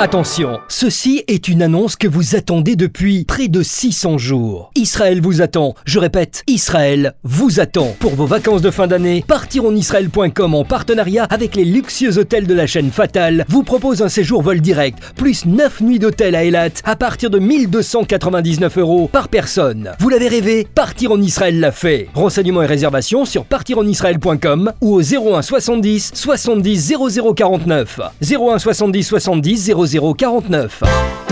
Attention, 0.00 0.58
ceci 0.66 1.22
est 1.28 1.46
une 1.46 1.62
annonce 1.62 1.94
que 1.94 2.08
vous 2.08 2.34
attendez 2.34 2.74
depuis 2.74 3.24
près 3.24 3.46
de 3.46 3.62
600 3.62 4.18
jours. 4.18 4.72
Israël 4.74 5.20
vous 5.20 5.40
attend, 5.40 5.76
je 5.84 6.00
répète, 6.00 6.42
Israël 6.48 7.14
vous 7.22 7.60
attend. 7.60 7.94
Pour 8.00 8.16
vos 8.16 8.26
vacances 8.26 8.60
de 8.60 8.72
fin 8.72 8.88
d'année, 8.88 9.24
partironisraël.com 9.28 10.54
en 10.54 10.64
partenariat 10.64 11.28
avec 11.30 11.54
les 11.54 11.64
luxueux 11.64 12.18
hôtels 12.18 12.48
de 12.48 12.54
la 12.54 12.66
chaîne 12.66 12.90
Fatale 12.90 13.44
vous 13.48 13.62
propose 13.62 14.02
un 14.02 14.08
séjour 14.08 14.42
vol 14.42 14.60
direct, 14.60 14.98
plus 15.14 15.46
9 15.46 15.82
nuits 15.82 16.00
d'hôtel 16.00 16.34
à 16.34 16.42
Elat 16.42 16.70
à 16.82 16.96
partir 16.96 17.30
de 17.30 17.38
1299 17.38 18.78
euros 18.78 19.08
par 19.10 19.28
personne. 19.28 19.92
Vous 20.00 20.08
l'avez 20.08 20.26
rêvé, 20.26 20.66
Partir 20.74 21.12
en 21.12 21.22
Israël 21.22 21.60
l'a 21.60 21.72
fait. 21.72 22.08
Renseignements 22.14 22.62
et 22.62 22.66
réservations 22.66 23.24
sur 23.24 23.44
partironisraël.com 23.44 24.72
ou 24.80 24.94
au 24.96 25.02
01 25.02 25.42
70 25.42 26.10
70 26.14 26.94
0049. 27.36 28.00
01 28.20 28.58
70 28.58 29.04
70 29.04 29.64
00 29.66 29.83
0049. 29.86 30.82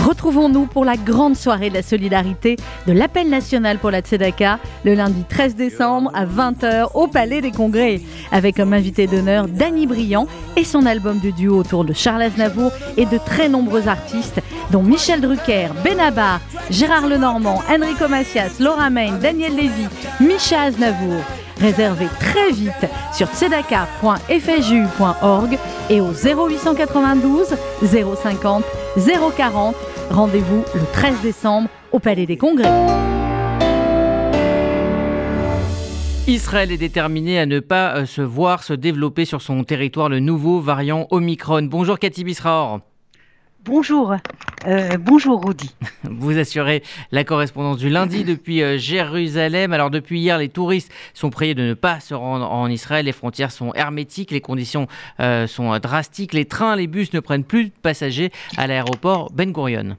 Retrouvons-nous 0.03 0.65
pour 0.65 0.83
la 0.83 0.97
grande 0.97 1.35
soirée 1.37 1.69
de 1.69 1.75
la 1.75 1.81
solidarité 1.81 2.57
de 2.87 2.91
l'appel 2.91 3.29
national 3.29 3.79
pour 3.79 3.89
la 3.89 4.01
Tzedaka 4.01 4.59
le 4.83 4.95
lundi 4.95 5.23
13 5.29 5.55
décembre 5.55 6.11
à 6.13 6.25
20h 6.25 6.89
au 6.93 7.07
Palais 7.07 7.39
des 7.39 7.51
Congrès 7.51 8.01
avec 8.31 8.57
comme 8.57 8.73
invité 8.73 9.07
d'honneur 9.07 9.47
Danny 9.47 9.87
Briand 9.87 10.27
et 10.57 10.65
son 10.65 10.85
album 10.85 11.19
de 11.19 11.29
duo 11.31 11.57
autour 11.57 11.85
de 11.85 11.93
Charles 11.93 12.23
Aznavour 12.23 12.71
et 12.97 13.05
de 13.05 13.17
très 13.17 13.47
nombreux 13.47 13.87
artistes 13.87 14.41
dont 14.71 14.83
Michel 14.83 15.21
Drucker, 15.21 15.69
Benabar, 15.83 16.41
Gérard 16.69 17.07
Lenormand, 17.07 17.61
Enrico 17.69 18.07
Macias, 18.09 18.59
Laura 18.59 18.89
Main, 18.89 19.19
Daniel 19.21 19.55
Lévy, 19.55 19.87
Micha 20.19 20.63
Aznavour. 20.63 21.21
Réservez 21.63 22.07
très 22.19 22.51
vite 22.51 22.85
sur 23.13 23.27
tzedaka.fju.org 23.27 25.57
et 25.89 26.01
au 26.01 26.11
0892 26.11 27.55
050 27.81 28.65
040. 29.37 29.75
Rendez-vous 30.11 30.65
le 30.75 30.81
13 30.91 31.21
décembre 31.21 31.69
au 31.93 31.99
Palais 31.99 32.25
des 32.25 32.35
Congrès. 32.35 32.67
Israël 36.27 36.73
est 36.73 36.77
déterminé 36.77 37.39
à 37.39 37.45
ne 37.45 37.61
pas 37.61 37.95
euh, 37.95 38.05
se 38.05 38.21
voir 38.21 38.63
se 38.63 38.73
développer 38.73 39.23
sur 39.23 39.41
son 39.41 39.63
territoire 39.63 40.09
le 40.09 40.19
nouveau 40.19 40.59
variant 40.59 41.07
Omicron. 41.11 41.63
Bonjour 41.63 41.97
Cathy 41.97 42.25
Bisraor. 42.25 42.81
Bonjour, 43.65 44.13
euh, 44.67 44.97
bonjour 44.99 45.41
Rudy. 45.45 45.73
Vous 46.03 46.37
assurez 46.37 46.83
la 47.13 47.23
correspondance 47.23 47.77
du 47.77 47.87
lundi 47.87 48.23
depuis 48.25 48.61
euh, 48.61 48.77
Jérusalem. 48.77 49.71
Alors 49.71 49.89
depuis 49.89 50.19
hier, 50.19 50.37
les 50.37 50.49
touristes 50.49 50.91
sont 51.13 51.29
priés 51.29 51.55
de 51.55 51.63
ne 51.63 51.73
pas 51.73 52.01
se 52.01 52.13
rendre 52.13 52.51
en 52.51 52.67
Israël. 52.67 53.05
Les 53.05 53.13
frontières 53.13 53.51
sont 53.51 53.73
hermétiques, 53.73 54.31
les 54.31 54.41
conditions 54.41 54.87
euh, 55.21 55.47
sont 55.47 55.79
drastiques. 55.79 56.33
Les 56.33 56.43
trains, 56.43 56.75
les 56.75 56.87
bus 56.87 57.13
ne 57.13 57.21
prennent 57.21 57.45
plus 57.45 57.65
de 57.65 57.73
passagers 57.81 58.31
à 58.57 58.67
l'aéroport 58.67 59.31
Ben 59.31 59.53
Gurion. 59.53 59.95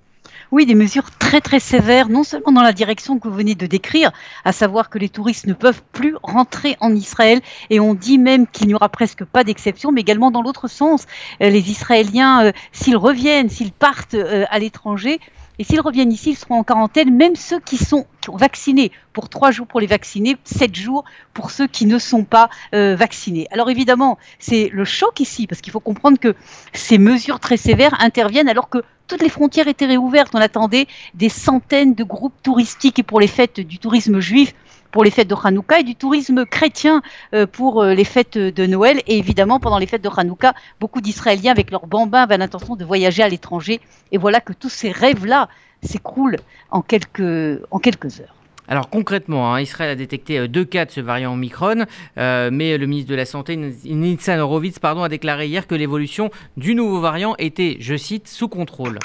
Oui, 0.55 0.67
des 0.67 0.77
mesures 0.77 1.11
très 1.11 1.41
très 1.41 1.59
sévères, 1.59 2.09
non 2.09 2.23
seulement 2.23 2.53
dans 2.53 2.63
la 2.63 2.73
direction 2.73 3.19
que 3.19 3.27
vous 3.27 3.35
venez 3.35 3.57
de 3.57 3.67
décrire, 3.67 4.13
à 4.45 4.53
savoir 4.53 4.89
que 4.89 5.01
les 5.01 5.09
touristes 5.09 5.49
ne 5.49 5.53
peuvent 5.53 5.83
plus 5.91 6.15
rentrer 6.23 6.77
en 6.79 6.95
Israël, 6.95 7.41
et 7.71 7.81
on 7.81 7.93
dit 7.93 8.19
même 8.19 8.47
qu'il 8.47 8.69
n'y 8.69 8.75
aura 8.75 8.89
presque 8.89 9.25
pas 9.25 9.43
d'exception, 9.43 9.91
mais 9.91 10.03
également 10.03 10.31
dans 10.31 10.43
l'autre 10.43 10.69
sens. 10.69 11.07
Euh, 11.43 11.51
les 11.51 11.73
Israéliens, 11.73 12.45
euh, 12.45 12.53
s'ils 12.71 12.97
reviennent, 12.97 13.51
s'ils 13.51 13.73
partent 13.73 14.15
euh, 14.15 14.45
à 14.49 14.61
l'étranger, 14.61 15.19
et 15.59 15.65
s'ils 15.65 15.81
reviennent 15.81 16.13
ici, 16.13 16.31
ils 16.31 16.37
seront 16.37 16.57
en 16.57 16.65
quarantaine, 16.65 17.15
même 17.15 17.37
ceux 17.37 17.61
qui 17.61 17.77
sont 17.77 18.07
qui 18.21 18.31
ont 18.31 18.37
vacciné 18.37 18.91
pour 19.13 19.29
trois 19.29 19.51
jours 19.51 19.67
pour 19.67 19.81
les 19.81 19.87
vacciner, 19.87 20.37
sept 20.45 20.75
jours 20.75 21.05
pour 21.33 21.51
ceux 21.51 21.67
qui 21.67 21.87
ne 21.87 21.99
sont 21.99 22.25
pas 22.25 22.49
euh, 22.75 22.97
vaccinés. 22.97 23.47
Alors 23.51 23.71
évidemment, 23.71 24.19
c'est 24.39 24.71
le 24.73 24.85
choc 24.85 25.21
ici, 25.21 25.47
parce 25.47 25.61
qu'il 25.61 25.73
faut 25.73 25.81
comprendre 25.81 26.19
que 26.19 26.35
ces 26.73 26.99
mesures 26.99 27.39
très 27.39 27.57
sévères 27.57 27.95
interviennent 28.01 28.49
alors 28.49 28.69
que 28.69 28.83
toutes 29.07 29.23
les 29.23 29.29
frontières 29.29 29.69
étaient 29.69 29.87
réouvertes. 29.87 30.35
On 30.35 30.41
attendait 30.41 30.87
des 31.15 31.29
centaines 31.29 31.95
de 31.95 32.05
groupes 32.05 32.35
touristiques 32.43 32.99
et 32.99 33.03
pour 33.03 33.21
les 33.21 33.27
fêtes 33.27 33.61
du 33.61 33.79
tourisme 33.79 34.21
juif 34.21 34.55
pour 34.95 35.03
les 35.03 35.11
fêtes 35.11 35.27
de 35.27 35.35
Hanouka 35.35 35.81
et 35.81 35.83
du 35.83 35.97
tourisme 35.97 36.47
chrétien 36.47 37.03
euh, 37.35 37.49
pour 37.49 37.83
euh, 37.83 37.95
les 37.95 38.05
fêtes 38.05 38.39
de 38.39 38.67
Noël. 38.67 39.03
Et 39.09 39.19
évidemment, 39.19 39.59
pendant 39.59 39.79
les 39.79 39.89
fêtes 39.89 40.05
de 40.05 40.09
Hanouka, 40.09 40.55
beaucoup 40.79 41.01
d'Israéliens 41.01 41.51
avec 41.51 41.73
leurs 41.73 41.89
bambins 41.89 42.23
avaient 42.23 42.39
l'intention 42.39 42.77
de 42.77 42.85
voyager 42.85 43.25
à 43.25 43.29
l'étranger. 43.29 43.81
Et 44.13 44.19
voilà 44.19 44.41
que 44.41 44.53
tous 44.53 44.69
ces 44.69 44.93
rêves-là 44.93 45.49
s'écroulent 45.83 46.37
en 46.71 46.81
quelques, 46.81 47.19
heures. 47.25 48.37
Alors 48.69 48.89
concrètement, 48.89 49.53
hein, 49.53 49.61
Israël 49.61 49.91
a 49.91 49.97
détecté 49.97 50.39
euh, 50.39 50.47
deux 50.47 50.65
cas 50.65 50.85
de 50.85 50.93
ce 50.93 51.01
variant 51.01 51.33
Omicron, 51.33 51.87
mais 52.17 52.79
le 52.79 52.87
ministre 52.87 53.11
de 53.11 53.17
la 53.17 53.25
Santé, 53.25 53.57
Nitzan 53.57 54.39
Horowitz, 54.39 54.79
pardon, 54.79 55.03
a 55.03 55.09
déclaré 55.09 55.49
hier 55.49 55.67
que 55.67 55.75
l'évolution 55.75 56.31
du 56.57 56.77
nouveau 56.77 57.01
variant 57.01 57.35
était, 57.41 57.79
je 57.81 57.97
cite, 57.97 58.29
sous 58.29 58.47
contrôle. 58.47 59.01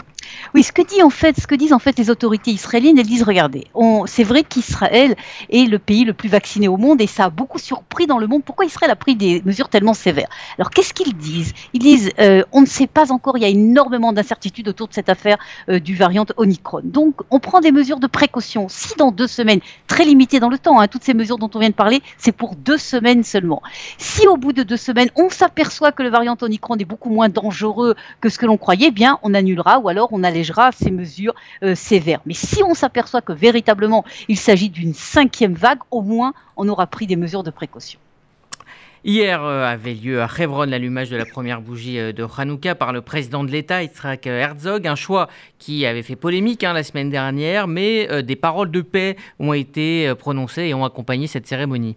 Oui, 0.53 0.63
ce 0.63 0.71
que, 0.71 0.81
dit 0.81 1.03
en 1.03 1.09
fait, 1.09 1.39
ce 1.39 1.47
que 1.47 1.55
disent 1.55 1.73
en 1.73 1.79
fait 1.79 1.97
les 1.97 2.09
autorités 2.09 2.51
israéliennes, 2.51 2.97
elles 2.97 3.05
disent 3.05 3.23
regardez, 3.23 3.65
c'est 4.05 4.23
vrai 4.23 4.43
qu'Israël 4.43 5.15
est 5.49 5.69
le 5.69 5.79
pays 5.79 6.05
le 6.05 6.13
plus 6.13 6.29
vacciné 6.29 6.67
au 6.67 6.77
monde 6.77 7.01
et 7.01 7.07
ça 7.07 7.25
a 7.25 7.29
beaucoup 7.29 7.59
surpris 7.59 8.07
dans 8.07 8.17
le 8.17 8.27
monde. 8.27 8.43
Pourquoi 8.43 8.65
Israël 8.65 8.91
a 8.91 8.95
pris 8.95 9.15
des 9.15 9.41
mesures 9.45 9.69
tellement 9.69 9.93
sévères? 9.93 10.29
Alors 10.57 10.69
qu'est-ce 10.71 10.93
qu'ils 10.93 11.15
disent? 11.15 11.53
Ils 11.73 11.79
disent 11.79 12.11
euh, 12.19 12.43
on 12.51 12.61
ne 12.61 12.65
sait 12.65 12.87
pas 12.87 13.11
encore, 13.11 13.37
il 13.37 13.41
y 13.41 13.45
a 13.45 13.49
énormément 13.49 14.13
d'incertitudes 14.13 14.67
autour 14.67 14.87
de 14.87 14.93
cette 14.93 15.09
affaire 15.09 15.37
euh, 15.69 15.79
du 15.79 15.95
variant 15.95 16.25
Omicron. 16.37 16.81
Donc 16.83 17.21
on 17.29 17.39
prend 17.39 17.59
des 17.59 17.71
mesures 17.71 17.99
de 17.99 18.07
précaution. 18.07 18.67
Si 18.69 18.95
dans 18.97 19.11
deux 19.11 19.27
semaines, 19.27 19.59
très 19.87 20.05
limitées 20.05 20.39
dans 20.39 20.49
le 20.49 20.57
temps, 20.57 20.79
hein, 20.79 20.87
toutes 20.87 21.03
ces 21.03 21.13
mesures 21.13 21.37
dont 21.37 21.49
on 21.53 21.59
vient 21.59 21.69
de 21.69 21.75
parler, 21.75 22.01
c'est 22.17 22.31
pour 22.31 22.55
deux 22.55 22.77
semaines 22.77 23.23
seulement. 23.23 23.61
Si 23.97 24.27
au 24.27 24.37
bout 24.37 24.53
de 24.53 24.63
deux 24.63 24.77
semaines, 24.77 25.09
on 25.15 25.29
s'aperçoit 25.29 25.91
que 25.91 26.03
le 26.03 26.09
variant 26.09 26.37
Omicron 26.41 26.75
est 26.77 26.85
beaucoup 26.85 27.09
moins 27.09 27.29
dangereux 27.29 27.95
que 28.21 28.29
ce 28.29 28.37
que 28.37 28.45
l'on 28.45 28.57
croyait, 28.57 28.87
eh 28.87 28.91
bien 28.91 29.19
on 29.23 29.33
annulera 29.33 29.79
ou 29.79 29.89
alors 29.89 30.08
on 30.11 30.23
allégera 30.23 30.71
ces 30.71 30.91
mesures 30.91 31.33
euh, 31.63 31.75
sévères. 31.75 32.21
Mais 32.25 32.33
si 32.33 32.63
on 32.63 32.73
s'aperçoit 32.73 33.21
que 33.21 33.33
véritablement 33.33 34.05
il 34.27 34.37
s'agit 34.37 34.69
d'une 34.69 34.93
cinquième 34.93 35.53
vague, 35.53 35.79
au 35.91 36.01
moins 36.01 36.33
on 36.57 36.67
aura 36.67 36.87
pris 36.87 37.07
des 37.07 37.15
mesures 37.15 37.43
de 37.43 37.51
précaution. 37.51 37.99
Hier 39.05 39.41
euh, 39.41 39.63
avait 39.63 39.93
lieu 39.93 40.21
à 40.21 40.27
Hebron 40.37 40.65
l'allumage 40.65 41.09
de 41.09 41.15
la 41.15 41.25
première 41.25 41.61
bougie 41.61 41.97
euh, 41.97 42.11
de 42.11 42.25
Hanouka 42.37 42.75
par 42.75 42.91
le 42.91 43.01
président 43.01 43.45
de 43.45 43.51
l'État, 43.51 43.81
Yitzhak 43.81 44.27
Herzog, 44.27 44.85
un 44.87 44.95
choix 44.95 45.29
qui 45.57 45.85
avait 45.85 46.03
fait 46.03 46.17
polémique 46.17 46.65
hein, 46.65 46.73
la 46.73 46.83
semaine 46.83 47.09
dernière, 47.09 47.67
mais 47.67 48.23
des 48.23 48.35
paroles 48.35 48.71
de 48.71 48.81
paix 48.81 49.15
ont 49.39 49.53
été 49.53 50.13
prononcées 50.15 50.63
et 50.63 50.73
ont 50.73 50.83
accompagné 50.83 51.27
cette 51.27 51.47
cérémonie. 51.47 51.95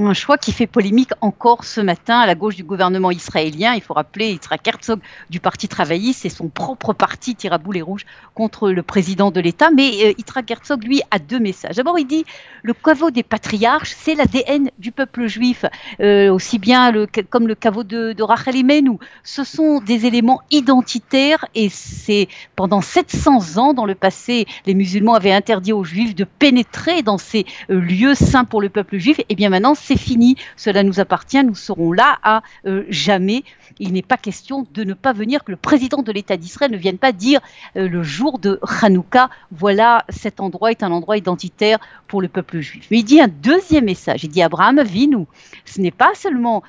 Un 0.00 0.14
choix 0.14 0.38
qui 0.38 0.52
fait 0.52 0.68
polémique 0.68 1.10
encore 1.22 1.64
ce 1.64 1.80
matin 1.80 2.20
à 2.20 2.26
la 2.26 2.36
gauche 2.36 2.54
du 2.54 2.62
gouvernement 2.62 3.10
israélien. 3.10 3.74
Il 3.74 3.80
faut 3.80 3.94
rappeler 3.94 4.30
Yitzhak 4.30 4.68
Herzog 4.68 5.00
du 5.28 5.40
Parti 5.40 5.66
travailliste 5.66 6.24
et 6.24 6.28
son 6.28 6.48
propre 6.48 6.92
parti 6.92 7.34
tire 7.34 7.52
à 7.52 7.58
boulet 7.58 7.82
rouges 7.82 8.06
contre 8.32 8.70
le 8.70 8.84
président 8.84 9.32
de 9.32 9.40
l'État. 9.40 9.70
Mais 9.74 9.90
euh, 10.04 10.12
Yitzhak 10.16 10.48
Herzog, 10.52 10.84
lui, 10.84 11.02
a 11.10 11.18
deux 11.18 11.40
messages. 11.40 11.74
D'abord, 11.74 11.98
il 11.98 12.06
dit 12.06 12.24
le 12.62 12.74
caveau 12.74 13.10
des 13.10 13.24
patriarches, 13.24 13.92
c'est 13.98 14.14
l'ADN 14.14 14.70
du 14.78 14.92
peuple 14.92 15.26
juif, 15.26 15.64
euh, 16.00 16.32
aussi 16.32 16.60
bien 16.60 16.92
comme 17.28 17.48
le 17.48 17.56
caveau 17.56 17.82
de, 17.82 18.12
de 18.12 18.22
Rachel 18.22 18.54
Imenu. 18.54 18.98
Ce 19.24 19.42
sont 19.42 19.80
des 19.80 20.06
éléments 20.06 20.42
identitaires 20.52 21.44
et 21.56 21.68
c'est 21.70 22.28
pendant 22.54 22.82
700 22.82 23.56
ans 23.56 23.74
dans 23.74 23.84
le 23.84 23.96
passé, 23.96 24.46
les 24.64 24.74
musulmans 24.74 25.14
avaient 25.14 25.32
interdit 25.32 25.72
aux 25.72 25.82
juifs 25.82 26.14
de 26.14 26.22
pénétrer 26.22 27.02
dans 27.02 27.18
ces 27.18 27.46
euh, 27.70 27.80
lieux 27.80 28.14
saints 28.14 28.44
pour 28.44 28.60
le 28.60 28.68
peuple 28.68 28.98
juif. 28.98 29.20
Et 29.28 29.34
bien 29.34 29.50
maintenant, 29.50 29.74
c'est 29.88 29.96
fini, 29.96 30.36
cela 30.56 30.82
nous 30.82 31.00
appartient, 31.00 31.42
nous 31.42 31.54
serons 31.54 31.92
là 31.92 32.18
à 32.22 32.42
euh, 32.66 32.84
jamais. 32.90 33.42
Il 33.78 33.94
n'est 33.94 34.02
pas 34.02 34.18
question 34.18 34.66
de 34.74 34.84
ne 34.84 34.92
pas 34.92 35.14
venir, 35.14 35.44
que 35.44 35.50
le 35.50 35.56
président 35.56 36.02
de 36.02 36.12
l'État 36.12 36.36
d'Israël 36.36 36.70
ne 36.70 36.76
vienne 36.76 36.98
pas 36.98 37.12
dire 37.12 37.40
euh, 37.76 37.88
le 37.88 38.02
jour 38.02 38.38
de 38.38 38.60
Hanouka, 38.82 39.30
voilà, 39.50 40.04
cet 40.10 40.40
endroit 40.40 40.72
est 40.72 40.82
un 40.82 40.92
endroit 40.92 41.16
identitaire 41.16 41.78
pour 42.06 42.20
le 42.20 42.28
peuple 42.28 42.60
juif. 42.60 42.86
Mais 42.90 42.98
il 42.98 43.04
dit 43.04 43.18
un 43.18 43.28
deuxième 43.28 43.86
message, 43.86 44.24
il 44.24 44.30
dit 44.30 44.42
Abraham, 44.42 44.82
vis-nous. 44.82 45.26
Ce 45.64 45.80
n'est 45.80 45.90
pas 45.90 46.12
seulement 46.14 46.62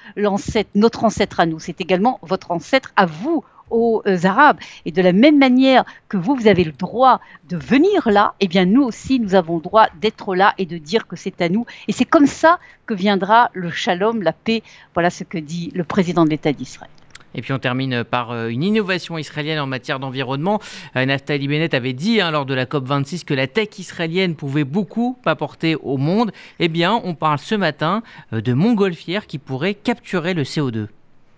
notre 0.76 1.04
ancêtre 1.04 1.42
à 1.42 1.46
nous, 1.46 1.60
c'est 1.60 1.82
également 1.82 2.20
votre 2.22 2.52
ancêtre 2.52 2.94
à 2.96 3.06
vous, 3.06 3.44
aux 3.70 4.02
euh, 4.06 4.18
Arabes. 4.24 4.60
Et 4.86 4.92
de 4.92 5.02
la 5.02 5.14
même 5.14 5.38
manière 5.38 5.84
que 6.08 6.18
vous, 6.18 6.36
vous 6.36 6.48
avez 6.48 6.64
le 6.64 6.72
droit 6.72 7.20
de 7.50 7.58
venir 7.58 8.10
là, 8.10 8.34
eh 8.40 8.48
bien 8.48 8.66
nous 8.66 8.84
aussi, 8.84 9.20
nous 9.20 9.36
avons 9.36 9.58
le 9.58 9.62
droit 9.62 9.88
d'être 10.02 10.36
là 10.36 10.54
et 10.58 10.66
de 10.66 10.78
dire 10.78 11.08
que 11.08 11.16
c'est 11.16 11.42
à 11.42 11.50
nous. 11.50 11.66
Et 11.88 11.92
c'est 11.92 12.06
comme 12.06 12.28
ça 12.28 12.60
que 12.86 12.94
viendra 12.94 13.50
le 13.54 13.70
shalom, 13.70 14.22
la 14.22 14.34
paix. 14.34 14.64
Voilà 14.94 15.10
ce 15.10 15.24
que 15.24 15.38
dit 15.38 15.72
le 15.74 15.84
président 15.84 16.26
de 16.26 16.30
l'État 16.30 16.54
d'Israël. 16.54 16.90
Et 17.36 17.42
puis 17.42 17.54
on 17.54 17.60
termine 17.60 18.04
par 18.04 18.32
euh, 18.32 18.48
une 18.48 18.64
innovation 18.64 19.18
israélienne 19.18 19.60
en 19.60 19.68
matière 19.68 20.00
d'environnement. 20.00 20.60
Euh, 20.96 21.06
Naftali 21.06 21.48
Bennett 21.48 21.74
avait 21.74 21.94
dit 21.94 22.22
hein, 22.22 22.32
lors 22.32 22.46
de 22.46 22.54
la 22.54 22.66
COP26 22.66 23.24
que 23.24 23.34
la 23.34 23.48
tech 23.48 23.78
israélienne 23.78 24.36
pouvait 24.36 24.64
beaucoup 24.64 25.18
apporter 25.26 25.76
au 25.76 25.98
monde. 25.98 26.32
Eh 26.60 26.68
bien, 26.68 27.00
on 27.04 27.14
parle 27.14 27.40
ce 27.40 27.56
matin 27.56 28.02
de 28.32 28.54
montgolfières 28.54 29.28
qui 29.28 29.38
pourraient 29.38 29.76
capturer 29.76 30.34
le 30.34 30.44
CO2. 30.44 30.88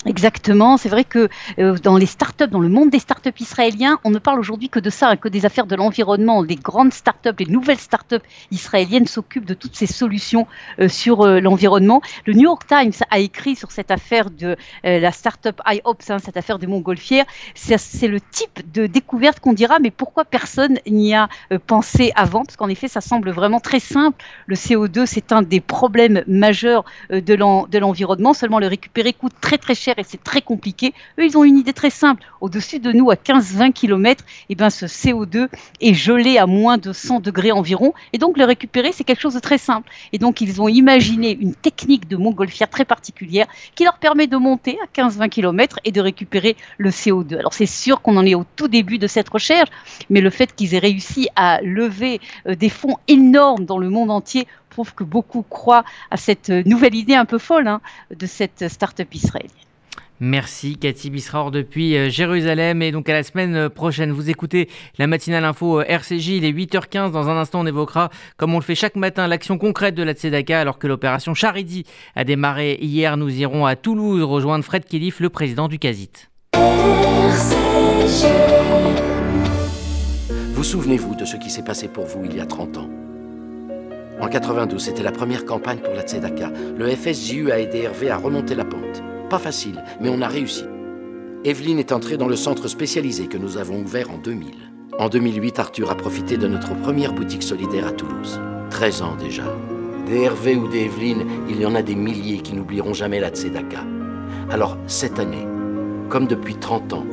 Exactement. 0.08 0.77
C'est 0.77 0.89
vrai 0.89 1.03
que 1.03 1.29
euh, 1.60 1.77
dans 1.77 1.96
les 1.96 2.08
startups, 2.08 2.48
dans 2.48 2.60
le 2.60 2.70
monde 2.70 2.89
des 2.89 2.98
startups 2.98 3.39
israéliens, 3.39 4.00
on 4.03 4.10
ne 4.10 4.17
parle 4.17 4.39
aujourd'hui 4.39 4.67
que 4.67 4.79
de 4.79 4.89
ça, 4.89 5.10
hein, 5.10 5.15
que 5.15 5.29
des 5.29 5.46
affaires 5.46 5.67
de 5.67 5.75
l'environnement. 5.75 6.41
Les 6.41 6.55
grandes 6.55 6.91
startups, 6.91 7.36
les 7.38 7.46
nouvelles 7.46 7.77
startups 7.77 8.15
israéliennes 8.50 9.05
s'occupent 9.05 9.46
de 9.46 9.53
toutes 9.53 9.75
ces 9.75 9.86
solutions 9.86 10.48
euh, 10.79 10.89
sur 10.89 11.22
euh, 11.22 11.39
l'environnement. 11.39 12.01
Le 12.25 12.34
New 12.34 12.43
York 12.43 12.63
Times 12.67 12.93
a 13.12 13.20
écrit 13.20 13.55
sur 13.55 13.72
cette 13.72 13.91
affaire 13.91 14.31
de 14.31 14.55
la 14.84 15.12
startup 15.12 15.62
IOPS, 15.67 16.10
hein, 16.10 16.17
cette 16.20 16.38
affaire 16.38 16.58
des 16.58 16.67
montgolfières. 16.67 17.25
C'est 17.53 18.08
le 18.08 18.20
type 18.20 18.72
de 18.74 18.88
découverte 18.88 19.39
qu'on 19.39 19.53
dira, 19.53 19.79
mais 19.79 19.91
pourquoi 19.91 20.25
personne 20.25 20.79
n'y 20.88 21.13
a 21.13 21.29
pensé 21.67 22.12
avant? 22.15 22.43
Parce 22.43 22.55
qu'en 22.58 22.70
effet, 22.70 22.88
ça 22.88 23.01
semble 23.01 23.31
vraiment 23.31 23.60
très 23.60 23.79
simple. 23.79 24.24
Le 24.48 24.55
CO2, 24.55 25.05
c'est 25.05 25.31
un 25.31 25.41
des 25.41 25.60
problèmes 25.60 26.24
majeurs 26.27 26.86
de 27.10 27.77
l'environnement. 27.77 28.34
Seulement 28.34 28.60
le 28.60 28.67
récupérer 28.67 29.13
coûte 29.13 29.34
très 29.41 29.58
très 29.58 29.75
cher 29.75 29.90
et 30.00 30.03
c'est 30.03 30.24
très 30.24 30.41
compliqué. 30.41 30.93
Eux, 31.19 31.25
ils 31.25 31.38
ont 31.38 31.43
une 31.43 31.57
idée 31.57 31.74
très 31.74 31.89
simple. 31.89 32.24
Au-dessus 32.39 32.79
de 32.79 32.91
nous, 32.91 33.12
à 33.12 33.15
15-20 33.15 33.74
km, 33.74 34.24
eh 34.50 34.55
ben, 34.55 34.69
ce 34.69 34.86
CO2 34.86 35.48
est 35.79 35.93
gelé 35.93 36.38
à 36.38 36.45
moins 36.45 36.77
de 36.77 36.93
100 36.93 37.19
degrés 37.19 37.51
environ. 37.51 37.93
Et 38.13 38.17
donc, 38.17 38.38
le 38.38 38.45
récupérer, 38.45 38.91
c'est 38.91 39.03
quelque 39.03 39.21
chose 39.21 39.36
de 39.36 39.39
très 39.39 39.57
simple. 39.57 39.89
Et 40.13 40.17
donc, 40.17 40.41
ils 40.41 40.62
ont 40.62 40.67
imaginé 40.67 41.38
une 41.39 41.55
technique 41.55 42.07
de 42.07 42.17
montgolfière 42.17 42.69
très 42.69 42.86
particulière 42.86 43.48
qui 43.75 43.83
leur 43.83 43.98
permet 43.98 44.27
de 44.27 44.38
monter 44.38 44.77
à 44.83 45.01
15-20 45.01 45.29
km 45.29 45.77
et 45.83 45.91
de 45.91 46.01
récupérer 46.01 46.55
le 46.77 46.89
CO2. 46.89 47.38
Alors, 47.38 47.53
c'est 47.53 47.65
sûr 47.65 48.01
qu'on 48.01 48.17
en 48.17 48.25
est 48.25 48.36
au 48.36 48.45
tout 48.55 48.67
début 48.67 48.98
de 48.98 49.07
cette 49.07 49.29
recherche, 49.29 49.69
mais 50.10 50.21
le 50.21 50.29
fait 50.29 50.55
qu'ils 50.55 50.75
aient 50.75 50.79
réussi 50.79 51.29
à 51.36 51.62
lever 51.62 52.19
euh, 52.48 52.55
des 52.55 52.69
fonds 52.69 52.98
énormes 53.07 53.65
dans 53.65 53.77
le 53.77 53.89
monde 53.89 54.12
entier 54.12 54.48
prouve 54.69 54.93
que 54.95 55.03
beaucoup 55.03 55.43
croient 55.43 55.83
à 56.10 56.17
cette 56.17 56.50
nouvelle 56.50 56.95
idée 56.95 57.15
un 57.15 57.25
peu 57.25 57.38
folle 57.38 57.67
hein, 57.67 57.81
de 58.10 58.25
cette 58.25 58.67
start-up 58.69 59.13
israélienne. 59.13 59.51
Merci 60.24 60.78
Cathy 60.78 61.10
Bisraor 61.10 61.50
depuis 61.50 61.98
euh, 61.98 62.08
Jérusalem 62.08 62.84
et 62.84 62.92
donc 62.92 63.10
à 63.10 63.13
la 63.13 63.24
semaine 63.24 63.56
euh, 63.56 63.70
prochaine. 63.70 64.12
Vous 64.12 64.30
écoutez 64.30 64.70
la 65.00 65.08
matinale 65.08 65.44
info 65.44 65.80
euh, 65.80 65.86
RCJ, 65.88 66.28
il 66.28 66.46
est 66.46 66.51
8h15. 66.51 67.10
Dans 67.10 67.28
un 67.28 67.38
instant, 67.38 67.62
on 67.62 67.66
évoquera, 67.66 68.12
comme 68.38 68.54
on 68.54 68.60
le 68.60 68.63
fait 68.63 68.75
chaque 68.75 68.96
matin, 68.96 69.28
l'action 69.28 69.58
concrète 69.58 69.96
de 69.96 70.04
la 70.04 70.13
Tzedaka 70.13 70.62
alors 70.62 70.78
que 70.78 70.86
l'opération 70.86 71.34
Charidi 71.34 71.86
a 72.16 72.24
démarré 72.24 72.78
hier. 72.80 73.18
Nous 73.18 73.36
irons 73.36 73.66
à 73.66 73.75
Toulouse 73.75 74.22
rejoindre 74.22 74.63
Fred 74.63 74.86
Kilif, 74.86 75.22
le 75.22 75.32
président 75.32 75.68
du 75.68 75.80
CASIT. 75.80 76.12
Vous 80.54 80.63
souvenez-vous 80.63 81.16
de 81.16 81.25
ce 81.25 81.36
qui 81.38 81.50
s'est 81.50 81.63
passé 81.63 81.88
pour 81.88 82.06
vous 82.06 82.25
il 82.25 82.36
y 82.36 82.40
a 82.40 82.46
30 82.46 82.78
ans? 82.78 82.90
En 84.20 84.28
92, 84.28 84.80
c'était 84.80 85.01
la 85.01 85.12
première 85.12 85.46
campagne 85.46 85.80
pour 85.80 85.96
la 85.96 86.04
Tzedaka. 86.04 86.51
Le 86.78 86.92
FSJU 86.92 87.51
a 87.51 87.60
aidé 87.60 87.80
Hervé 87.80 88.12
à 88.12 88.18
remonter 88.18 88.54
la 88.54 88.66
pente. 88.66 89.01
Pas 89.31 89.39
facile, 89.39 89.81
mais 90.01 90.09
on 90.09 90.21
a 90.21 90.27
réussi. 90.27 90.65
Evelyne 91.45 91.79
est 91.79 91.93
entrée 91.93 92.17
dans 92.17 92.27
le 92.27 92.35
centre 92.35 92.67
spécialisé 92.67 93.27
que 93.27 93.38
nous 93.38 93.55
avons 93.55 93.79
ouvert 93.79 94.11
en 94.11 94.17
2000. 94.17 94.51
En 95.00 95.07
2008, 95.07 95.57
Arthur 95.57 95.89
a 95.89 95.95
profité 95.95 96.35
de 96.35 96.50
notre 96.50 96.75
première 96.75 97.13
boutique 97.13 97.41
solidaire 97.41 97.88
à 97.88 97.93
Toulouse. 97.93 98.41
13 98.71 99.01
ans 99.03 99.15
déjà. 99.15 99.45
Des 100.05 100.23
Hervé 100.23 100.57
ou 100.57 100.67
des 100.67 100.81
Evelyne, 100.81 101.25
il 101.47 101.61
y 101.61 101.65
en 101.65 101.75
a 101.75 101.81
des 101.81 101.95
milliers 101.95 102.39
qui 102.39 102.51
n'oublieront 102.51 102.93
jamais 102.93 103.21
la 103.21 103.29
Tzedaka. 103.29 103.85
Alors, 104.50 104.77
cette 104.85 105.17
année, 105.17 105.47
comme 106.09 106.27
depuis 106.27 106.55
30 106.55 106.91
ans, 106.91 107.05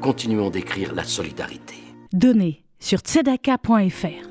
continuons 0.00 0.48
d'écrire 0.48 0.94
la 0.94 1.04
solidarité. 1.04 1.74
Donnez 2.14 2.64
sur 2.78 3.00
tzedaka.fr. 3.00 4.30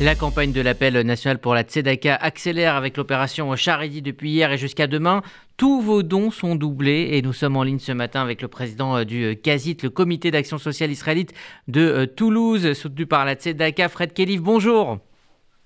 La 0.00 0.14
campagne 0.14 0.52
de 0.52 0.60
l'appel 0.60 0.98
national 1.00 1.38
pour 1.38 1.54
la 1.54 1.62
Tzedaka 1.62 2.14
accélère 2.14 2.76
avec 2.76 2.96
l'opération 2.96 3.54
Charidi 3.56 4.00
depuis 4.00 4.30
hier 4.30 4.52
et 4.52 4.56
jusqu'à 4.56 4.86
demain. 4.86 5.22
Tous 5.56 5.80
vos 5.80 6.04
dons 6.04 6.30
sont 6.30 6.54
doublés 6.54 7.10
et 7.12 7.20
nous 7.20 7.32
sommes 7.32 7.56
en 7.56 7.64
ligne 7.64 7.80
ce 7.80 7.90
matin 7.92 8.22
avec 8.22 8.40
le 8.40 8.48
président 8.48 9.04
du 9.04 9.36
CASIT, 9.42 9.78
le 9.82 9.90
comité 9.90 10.30
d'action 10.30 10.56
sociale 10.56 10.92
israélite 10.92 11.34
de 11.66 12.04
Toulouse, 12.04 12.74
soutenu 12.74 13.06
par 13.06 13.24
la 13.24 13.34
Tzedaka. 13.34 13.88
Fred 13.88 14.12
Kelif, 14.12 14.40
bonjour. 14.40 14.98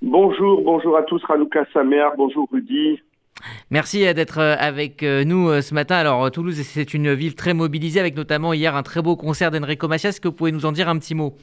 Bonjour, 0.00 0.62
bonjour 0.62 0.96
à 0.96 1.02
tous, 1.02 1.22
Ranouka 1.24 1.66
Samer, 1.72 2.08
bonjour 2.16 2.48
Rudy. 2.50 3.00
Merci 3.70 4.00
d'être 4.14 4.38
avec 4.38 5.02
nous 5.02 5.60
ce 5.60 5.74
matin. 5.74 5.96
Alors 5.96 6.30
Toulouse, 6.30 6.60
c'est 6.62 6.94
une 6.94 7.12
ville 7.12 7.34
très 7.34 7.54
mobilisée 7.54 8.00
avec 8.00 8.16
notamment 8.16 8.54
hier 8.54 8.74
un 8.74 8.82
très 8.82 9.02
beau 9.02 9.14
concert 9.14 9.50
d'Enrico 9.50 9.88
Macias. 9.88 10.08
Est-ce 10.08 10.20
que 10.22 10.28
vous 10.28 10.34
pouvez 10.34 10.52
nous 10.52 10.64
en 10.64 10.72
dire 10.72 10.88
un 10.88 10.98
petit 10.98 11.14
mot? 11.14 11.34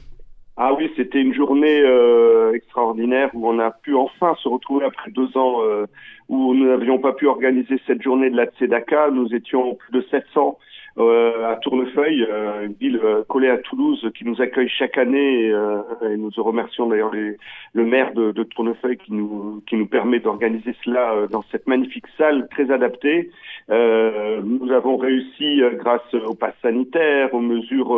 Ah 0.62 0.74
oui, 0.74 0.92
c'était 0.94 1.22
une 1.22 1.32
journée 1.32 1.80
euh, 1.80 2.52
extraordinaire 2.52 3.30
où 3.32 3.48
on 3.48 3.58
a 3.58 3.70
pu 3.70 3.94
enfin 3.94 4.36
se 4.42 4.46
retrouver 4.46 4.84
après 4.84 5.10
deux 5.10 5.34
ans 5.34 5.64
euh, 5.64 5.86
où 6.28 6.52
nous 6.52 6.66
n'avions 6.66 6.98
pas 6.98 7.14
pu 7.14 7.26
organiser 7.26 7.80
cette 7.86 8.02
journée 8.02 8.28
de 8.28 8.36
la 8.36 8.44
Tzedaka. 8.44 9.08
Nous 9.10 9.34
étions 9.34 9.76
plus 9.76 9.90
de 9.90 10.04
700 10.10 10.58
euh, 10.58 10.69
à 10.98 11.56
Tournefeuille, 11.56 12.26
euh, 12.28 12.66
une 12.66 12.74
ville 12.74 13.00
euh, 13.02 13.22
collée 13.28 13.48
à 13.48 13.58
Toulouse 13.58 14.10
qui 14.16 14.24
nous 14.24 14.40
accueille 14.40 14.68
chaque 14.68 14.98
année 14.98 15.46
et, 15.46 15.52
euh, 15.52 15.82
nous 16.16 16.30
remercions 16.38 16.86
d'ailleurs 16.86 17.12
le 17.12 17.84
maire 17.84 18.12
de, 18.12 18.42
Tournefeuille 18.42 18.96
qui 18.96 19.12
nous, 19.12 19.62
permet 19.90 20.18
d'organiser 20.18 20.74
cela 20.84 21.26
dans 21.30 21.42
cette 21.50 21.66
magnifique 21.66 22.06
salle 22.18 22.48
très 22.50 22.70
adaptée. 22.70 23.30
nous 23.68 24.72
avons 24.72 24.96
réussi 24.96 25.62
grâce 25.74 26.14
au 26.14 26.34
pass 26.34 26.54
sanitaire, 26.62 27.32
aux 27.34 27.40
mesures 27.40 27.96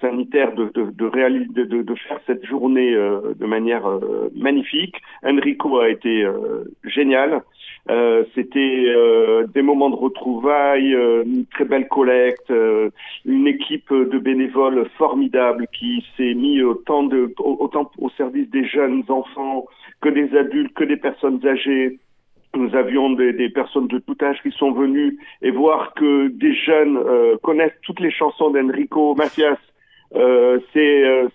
sanitaires 0.00 0.52
de, 0.54 1.94
faire 2.08 2.20
cette 2.26 2.44
journée 2.44 2.92
de 2.94 3.46
manière 3.46 3.86
magnifique. 4.34 4.96
Enrico 5.24 5.78
a 5.78 5.88
été 5.88 6.26
génial. 6.84 7.42
Euh, 7.88 8.24
c'était 8.34 8.84
euh, 8.88 9.46
des 9.54 9.62
moments 9.62 9.90
de 9.90 9.96
retrouvailles, 9.96 10.92
euh, 10.94 11.22
une 11.24 11.46
très 11.46 11.64
belle 11.64 11.86
collecte, 11.88 12.52
une 13.24 13.46
équipe 13.46 13.92
de 13.92 14.18
bénévoles 14.18 14.88
formidable 14.98 15.66
qui 15.72 16.04
s'est 16.16 16.34
mis 16.34 16.62
autant, 16.62 17.08
autant 17.38 17.90
au 17.98 18.10
service 18.10 18.50
des 18.50 18.66
jeunes 18.66 19.04
enfants 19.08 19.66
que 20.00 20.08
des 20.08 20.36
adultes, 20.36 20.74
que 20.74 20.84
des 20.84 20.96
personnes 20.96 21.40
âgées. 21.46 21.98
nous 22.54 22.74
avions 22.74 23.10
des, 23.10 23.32
des, 23.32 23.50
personnes 23.50 23.86
de 23.86 23.98
tout 23.98 24.16
âge 24.22 24.40
qui 24.42 24.50
sont 24.50 24.72
venues 24.72 25.18
et 25.42 25.50
voir 25.50 25.94
que 25.94 26.28
des 26.28 26.54
jeunes 26.54 26.96
euh, 26.96 27.36
connaissent 27.42 27.78
toutes 27.82 28.00
les 28.00 28.10
chansons 28.10 28.50
d'Enrico 28.50 29.14
Macias. 29.14 29.58
Euh, 30.14 30.58
euh 30.76 31.28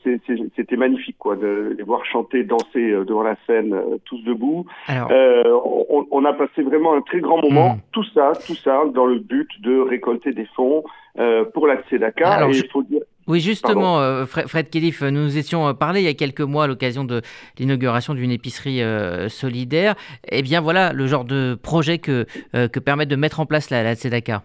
c'était 0.56 0.78
magnifique 0.78 1.18
quoi 1.20 1.36
de 1.36 1.76
les 1.78 1.84
voir 1.84 2.06
chanter, 2.06 2.44
danser 2.44 2.92
euh, 2.92 3.04
devant 3.04 3.24
la 3.24 3.36
scène, 3.46 3.76
tous 4.06 4.22
debout. 4.24 4.66
On, 4.90 6.08
on, 6.10 6.26
a 6.26 6.34
passé 6.34 6.62
vraiment 6.62 6.96
un 6.96 7.02
très 7.02 7.20
grand 7.20 7.42
moment. 7.42 7.76
Hmm. 7.76 7.80
Tout 7.92 8.06
ça, 8.14 8.32
tout 8.46 8.56
ça 8.56 8.84
dans 8.94 9.06
le 9.06 9.20
but 9.20 9.50
de 9.62 9.80
récolter 9.80 10.34
des 10.34 10.48
fonds 10.56 10.84
pour 11.54 11.68
la 11.68 11.82
Tzedaka. 11.84 12.48
et 12.48 12.52
il 12.52 12.70
faut 12.70 12.84
dire 12.84 13.02
oui, 13.28 13.40
justement, 13.40 14.00
euh, 14.00 14.26
Fred 14.26 14.70
Kelif, 14.70 15.04
nous 15.04 15.24
nous 15.24 15.38
étions 15.38 15.74
parlé 15.76 16.02
il 16.02 16.06
y 16.06 16.10
a 16.10 16.14
quelques 16.14 16.42
mois 16.42 16.64
à 16.64 16.68
l'occasion 16.68 17.04
de 17.04 17.22
l'inauguration 17.60 18.14
d'une 18.14 18.32
épicerie 18.32 18.82
euh, 18.82 19.30
solidaire. 19.30 19.96
Eh 20.30 20.42
bien, 20.42 20.60
voilà 20.60 20.92
le 20.92 21.08
genre 21.08 21.24
de 21.24 21.56
projet 21.56 22.00
que, 22.00 22.26
que 22.52 22.80
permet 22.80 23.06
de 23.06 23.16
mettre 23.16 23.40
en 23.40 23.46
place 23.46 23.70
la, 23.70 23.84
la 23.84 23.96
Tzedaka. 23.96 24.44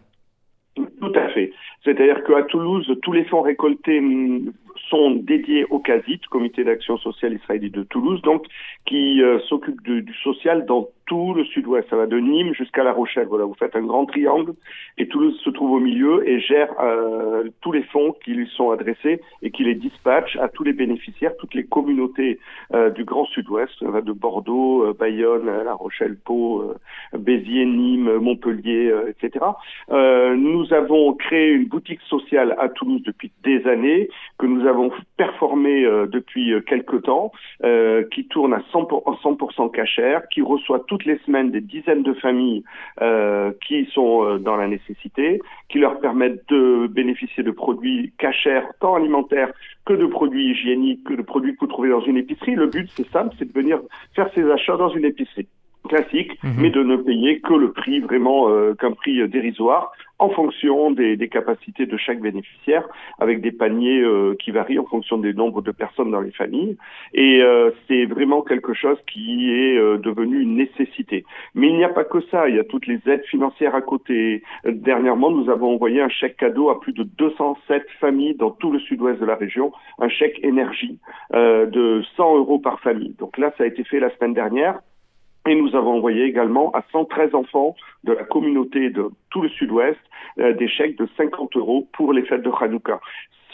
C'est-à-dire 1.87 2.23
qu'à 2.25 2.43
Toulouse, 2.43 2.93
tous 3.01 3.13
les 3.13 3.25
fonds 3.25 3.41
récoltés 3.41 4.01
mm, 4.01 4.53
sont 4.91 5.13
dédiés 5.13 5.65
au 5.71 5.79
CASIT, 5.79 6.21
Comité 6.31 6.65
d'action 6.65 6.99
sociale 6.99 7.35
israélite 7.35 7.75
de 7.75 7.85
Toulouse, 7.85 8.21
donc 8.23 8.45
qui 8.85 9.23
s'occupe 9.49 9.83
du 9.83 10.15
social 10.23 10.67
dans 10.67 10.89
tout 11.07 11.35
le 11.35 11.45
sud-ouest. 11.45 11.89
Ça 11.89 11.97
va 11.97 12.07
de 12.07 12.19
Nîmes 12.19 12.55
jusqu'à 12.55 12.85
La 12.85 12.93
Rochelle. 12.93 13.27
Voilà, 13.29 13.45
vous 13.45 13.55
faites 13.55 13.77
un 13.77 13.83
grand 13.83 14.07
triangle 14.07 14.55
et 14.99 15.07
Toulouse 15.09 15.39
se 15.45 15.51
trouve 15.51 15.73
au 15.73 15.81
milieu 15.81 16.29
et 16.29 16.41
gère 16.41 16.69
euh, 16.81 17.45
tous 17.61 17.73
les 17.73 17.83
fonds 17.85 18.15
qui 18.25 18.33
lui 18.33 18.49
sont 18.49 18.71
adressés 18.71 19.21
et 19.43 19.51
qui 19.51 19.65
les 19.65 19.75
dispatche 19.75 20.37
à 20.37 20.49
tous 20.49 20.65
les 20.65 20.73
bénéficiaires, 20.73 21.37
toutes 21.39 21.55
les 21.55 21.65
communautés 21.65 22.39
euh, 22.75 22.91
du 22.91 23.05
Grand 23.05 23.27
Sud-Ouest, 23.27 23.73
ça 23.79 23.91
va 23.91 24.01
de 24.01 24.13
Bordeaux, 24.13 24.85
euh, 24.85 24.93
Bayonne, 24.99 25.47
La 25.47 25.75
Rochelle, 25.75 26.17
Pau, 26.25 26.75
Béziers, 27.17 27.67
Nîmes, 27.67 28.17
Montpellier, 28.17 28.93
etc. 29.09 29.45
nous 29.91 30.73
avons 30.73 31.15
créé 31.15 31.51
une 31.51 31.67
boutique 31.67 32.01
sociale 32.03 32.57
à 32.59 32.69
Toulouse 32.69 33.03
depuis 33.05 33.31
des 33.45 33.67
années 33.67 34.09
que 34.39 34.47
nous 34.47 34.67
avons 34.67 34.91
performé 35.17 35.85
depuis 36.09 36.53
quelques 36.67 37.03
temps, 37.03 37.33
qui 38.11 38.27
tourne 38.27 38.55
à 38.55 38.63
100%, 38.73 39.53
100 39.55 39.69
cachère, 39.69 40.29
qui 40.29 40.43
reçoit 40.43 40.81
tout 40.81 40.96
toutes 40.97 41.05
les 41.05 41.19
semaines 41.27 41.51
des 41.51 41.61
dizaines 41.61 42.03
de 42.03 42.15
familles 42.15 42.65
euh, 43.03 43.53
qui 43.67 43.85
sont 43.93 44.25
euh, 44.25 44.39
dans 44.39 44.57
la 44.57 44.67
nécessité, 44.67 45.41
qui 45.69 45.79
leur 45.79 46.01
permettent 46.01 46.49
de 46.49 46.87
bénéficier 46.87 47.43
de 47.43 47.51
produits 47.51 48.13
cachers, 48.19 48.63
tant 48.81 48.95
alimentaires 48.95 49.53
que 49.85 49.93
de 49.93 50.07
produits 50.07 50.53
hygiéniques, 50.53 51.05
que 51.05 51.13
de 51.13 51.23
produits 51.23 51.53
que 51.55 51.61
vous 51.61 51.67
trouvez 51.67 51.91
dans 51.91 52.01
une 52.01 52.17
épicerie. 52.17 52.55
Le 52.55 52.67
but, 52.67 52.89
c'est 52.95 53.09
simple, 53.11 53.35
c'est 53.39 53.53
de 53.53 53.53
venir 53.53 53.79
faire 54.15 54.31
ses 54.35 54.51
achats 54.51 54.79
dans 54.79 54.89
une 54.89 55.05
épicerie 55.05 55.49
classique, 55.87 56.33
mhm. 56.43 56.55
mais 56.59 56.71
de 56.71 56.83
ne 56.83 56.97
payer 56.97 57.41
que 57.41 57.55
le 57.55 57.73
prix 57.73 58.01
vraiment 58.01 58.49
euh, 58.49 58.75
qu'un 58.75 58.93
prix 58.93 59.27
dérisoire 59.29 59.93
en 60.19 60.31
fonction 60.31 60.91
des, 60.93 61.17
des, 61.19 61.29
capacités 61.29 61.85
de 61.85 61.97
chaque 61.99 62.21
bénéficiaire, 62.21 62.89
avec 63.19 63.43
des 63.43 63.53
paniers 63.53 64.01
euh, 64.01 64.35
qui 64.39 64.51
varient 64.51 64.79
en 64.79 64.87
fonction 64.87 65.19
des 65.19 65.35
nombres 65.35 65.61
de 65.61 65.73
personnes 65.73 66.11
dans 66.11 66.23
les 66.23 66.31
familles. 66.31 66.79
Et 67.13 67.43
euh, 67.43 67.71
c'est 67.87 68.07
vraiment 68.07 68.41
quelque 68.41 68.73
chose 68.73 68.97
qui 69.07 69.53
est 69.53 69.77
devenu 69.99 70.41
une 70.41 70.57
nécessité. 70.57 71.27
Mais 71.55 71.69
il 71.69 71.77
n'y 71.77 71.85
a 71.85 71.91
pas 71.91 72.05
que 72.05 72.23
ça, 72.31 72.49
il 72.49 72.57
y 72.57 72.59
a 72.59 72.65
toutes 72.65 72.87
les 72.87 72.99
aides 73.07 73.27
financières 73.27 73.75
à 73.75 73.83
côté. 73.83 74.43
Dernièrement, 74.65 75.31
nous 75.31 75.51
avons 75.51 75.75
envoyé 75.75 76.01
un 76.01 76.09
chèque 76.09 76.39
cadeau 76.39 76.71
à 76.71 76.81
plus 76.81 76.95
de 76.95 77.03
207 77.03 77.85
familles 78.01 78.37
dans 78.37 78.51
tout 78.51 78.73
le 78.73 78.79
sud-ouest 78.79 79.21
de 79.21 79.27
la 79.27 79.37
région, 79.37 79.71
un 79.99 80.09
chèque 80.09 80.41
énergie 80.43 80.99
de 81.35 82.03
100 82.17 82.37
euros 82.39 82.59
par 82.59 82.81
famille. 82.81 83.15
Donc 83.19 83.37
là, 83.37 83.53
ça 83.59 83.65
a 83.65 83.67
été 83.67 83.85
fait 83.85 84.01
la 84.01 84.11
semaine 84.17 84.35
dernière. 84.35 84.81
Et 85.47 85.55
nous 85.55 85.77
avons 85.77 85.95
envoyé 85.95 86.25
également 86.25 86.73
à 86.73 86.83
113 86.91 87.35
enfants 87.35 87.77
de 88.03 88.13
la 88.13 88.25
communauté 88.25 88.91
de 88.91 89.11
tout 89.31 89.43
le 89.43 89.49
sud-ouest 89.49 89.99
euh, 90.39 90.53
des 90.55 90.69
chèques 90.69 90.99
de 90.99 91.09
50 91.17 91.57
euros 91.57 91.89
pour 91.93 92.13
les 92.13 92.23
fêtes 92.23 92.43
de 92.43 92.51
Hanouka. 92.51 93.01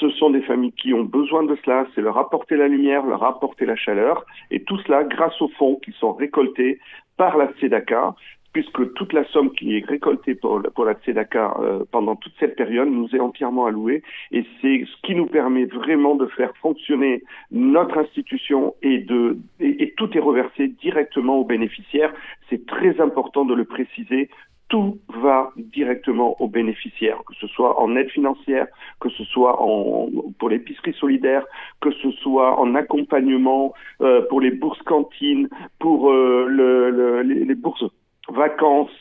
Ce 0.01 0.09
sont 0.11 0.31
des 0.31 0.41
familles 0.41 0.73
qui 0.73 0.95
ont 0.95 1.05
besoin 1.05 1.43
de 1.45 1.55
cela, 1.63 1.87
c'est 1.95 2.01
leur 2.01 2.17
apporter 2.17 2.57
la 2.57 2.67
lumière, 2.67 3.05
leur 3.05 3.23
apporter 3.23 3.67
la 3.67 3.77
chaleur, 3.77 4.25
et 4.51 4.63
tout 4.65 4.79
cela 4.79 5.05
grâce 5.05 5.41
aux 5.43 5.51
fonds 5.59 5.77
qui 5.85 5.93
sont 5.93 6.13
récoltés 6.13 6.81
par 7.19 7.37
la 7.37 7.53
Tzedaka 7.53 8.15
puisque 8.53 8.93
toute 8.95 9.12
la 9.12 9.25
somme 9.25 9.53
qui 9.53 9.77
est 9.77 9.85
récoltée 9.85 10.35
pour, 10.35 10.61
la 10.61 10.95
Tzedaka 10.95 11.57
euh, 11.61 11.85
pendant 11.91 12.17
toute 12.17 12.35
cette 12.38 12.57
période 12.57 12.88
nous 12.88 13.09
est 13.15 13.21
entièrement 13.21 13.67
allouée 13.67 14.03
et 14.31 14.45
c'est 14.61 14.85
ce 14.85 15.03
qui 15.03 15.15
nous 15.15 15.27
permet 15.27 15.65
vraiment 15.65 16.15
de 16.15 16.27
faire 16.27 16.55
fonctionner 16.59 17.23
notre 17.51 17.99
institution 17.99 18.75
et, 18.83 18.99
de, 18.99 19.38
et 19.61 19.95
tout 19.97 20.17
est 20.17 20.21
reversé 20.21 20.69
directement 20.69 21.38
aux 21.38 21.45
bénéficiaires. 21.45 22.12
C'est 22.51 22.67
très 22.67 23.01
important 23.01 23.45
de 23.45 23.55
le 23.55 23.65
préciser 23.65 24.29
tout 24.73 24.99
va 25.23 25.51
directement 25.57 26.41
aux 26.41 26.49
bénéficiaires, 26.49 27.19
que 27.27 27.35
ce 27.35 27.47
soit 27.47 27.79
en 27.79 27.95
aide 27.95 28.09
financière, 28.09 28.67
que 29.01 29.11
ce 29.11 29.23
soit 29.25 29.61
en, 29.61 30.09
pour 30.38 30.49
l'épicerie 30.49 30.95
solidaire, 30.95 31.45
que 31.83 31.91
ce 31.91 32.11
soit 32.12 32.59
en 32.59 32.75
accompagnement 32.75 33.75
euh, 34.01 34.23
pour 34.31 34.41
les 34.41 34.51
bourses 34.51 34.81
cantines, 34.85 35.51
pour 35.79 36.11
euh, 36.11 36.47
le, 36.49 37.21
les, 37.21 37.45
les 37.45 37.55
bourses 37.55 37.85
vacances, 38.31 38.95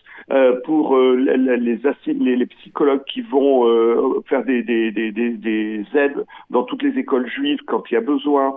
pour 0.63 0.95
euh, 0.95 1.15
les, 1.15 2.45
psychologues 2.45 3.03
qui 3.05 3.21
vont 3.21 3.67
euh, 3.67 4.21
faire 4.27 4.43
des, 4.45 4.63
des, 4.63 4.91
des, 4.91 5.11
des, 5.11 5.85
aides 5.93 6.25
dans 6.49 6.63
toutes 6.63 6.83
les 6.83 6.97
écoles 6.97 7.27
juives 7.27 7.59
quand 7.67 7.83
il 7.89 7.95
y 7.95 7.97
a 7.97 8.01
besoin, 8.01 8.55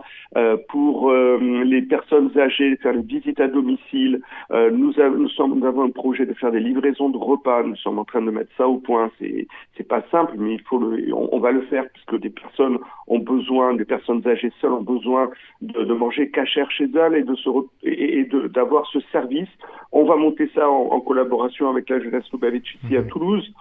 pour 0.69 1.13
les 1.13 1.83
personnes 1.83 2.31
âgées, 2.37 2.77
faire 2.77 2.93
les 2.93 3.03
visites 3.03 3.41
à 3.41 3.47
domicile. 3.47 4.21
nous, 4.51 4.93
avons 4.99 5.85
un 5.85 5.91
projet 5.91 6.27
de 6.27 6.35
faire 6.35 6.51
des 6.51 6.61
livraisons 6.61 7.09
de 7.09 7.17
repas. 7.17 7.63
Nous 7.63 7.77
sommes 7.77 7.99
en 7.99 8.05
train 8.05 8.23
de 8.23 8.31
mettre 8.31 8.51
ça 8.57 8.67
au 8.67 8.79
point. 8.79 9.11
C'est 9.19 9.47
c'est 9.77 9.87
pas 9.87 10.03
simple, 10.11 10.35
mais 10.39 10.55
il 10.55 10.63
faut 10.63 10.79
le, 10.79 11.13
on, 11.15 11.39
va 11.39 11.53
le 11.53 11.63
faire 11.63 11.85
puisque 11.93 12.21
des 12.21 12.31
personnes 12.31 12.79
ont 13.07 13.19
besoin, 13.19 13.75
des 13.75 13.85
personnes 13.85 14.27
âgées 14.27 14.53
seules 14.61 14.73
ont 14.73 14.83
besoin 14.83 15.31
de, 15.63 15.85
de 15.85 15.95
manger 15.95 16.31
cachère 16.31 16.71
chez 16.71 16.89
elles 16.95 17.15
et 17.15 18.25
de 18.25 18.49
d'avoir 18.49 18.87
ce 18.87 18.99
service. 19.13 19.49
On 19.93 20.05
va 20.05 20.17
monter 20.17 20.51
ça 20.55 20.69
en 20.69 21.01
collaboration 21.01 21.64
avec 21.71 21.89
la 21.89 22.01
jeunesse 22.01 22.25
Lubavitch 22.33 22.77
ici 22.83 22.97
à 22.97 23.03
mhm. 23.03 23.09
Toulouse 23.09 23.53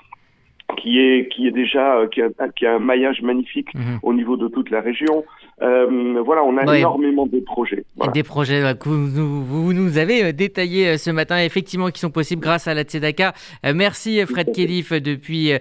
qui 0.77 0.99
est 0.99 1.27
qui 1.29 1.47
est 1.47 1.51
déjà 1.51 1.97
euh, 1.97 2.07
qui 2.07 2.21
a, 2.21 2.29
qui 2.55 2.65
a 2.65 2.75
un 2.75 2.79
maillage 2.79 3.21
magnifique 3.21 3.73
mhm. 3.73 3.99
au 4.01 4.13
niveau 4.13 4.37
de 4.37 4.47
toute 4.47 4.69
la 4.69 4.81
région. 4.81 5.23
Euh, 5.61 6.21
voilà, 6.25 6.43
on 6.43 6.57
a 6.57 6.77
énormément 6.77 7.27
de 7.27 7.39
projets. 7.39 7.85
Des 8.13 8.23
projets 8.23 8.61
que 8.77 8.89
vous, 8.89 9.45
vous, 9.45 9.73
nous 9.73 9.97
avez 9.97 10.23
euh, 10.23 10.31
détaillés 10.31 10.97
ce 10.97 11.11
matin, 11.11 11.37
effectivement, 11.37 11.89
qui 11.89 11.99
sont 11.99 12.09
possibles 12.09 12.41
grâce 12.41 12.67
à 12.67 12.73
la 12.73 12.83
Tzedaka. 12.83 13.33
merci 13.73 14.19
Fred 14.25 14.51
Kelif 14.51 14.91
depuis 14.91 15.51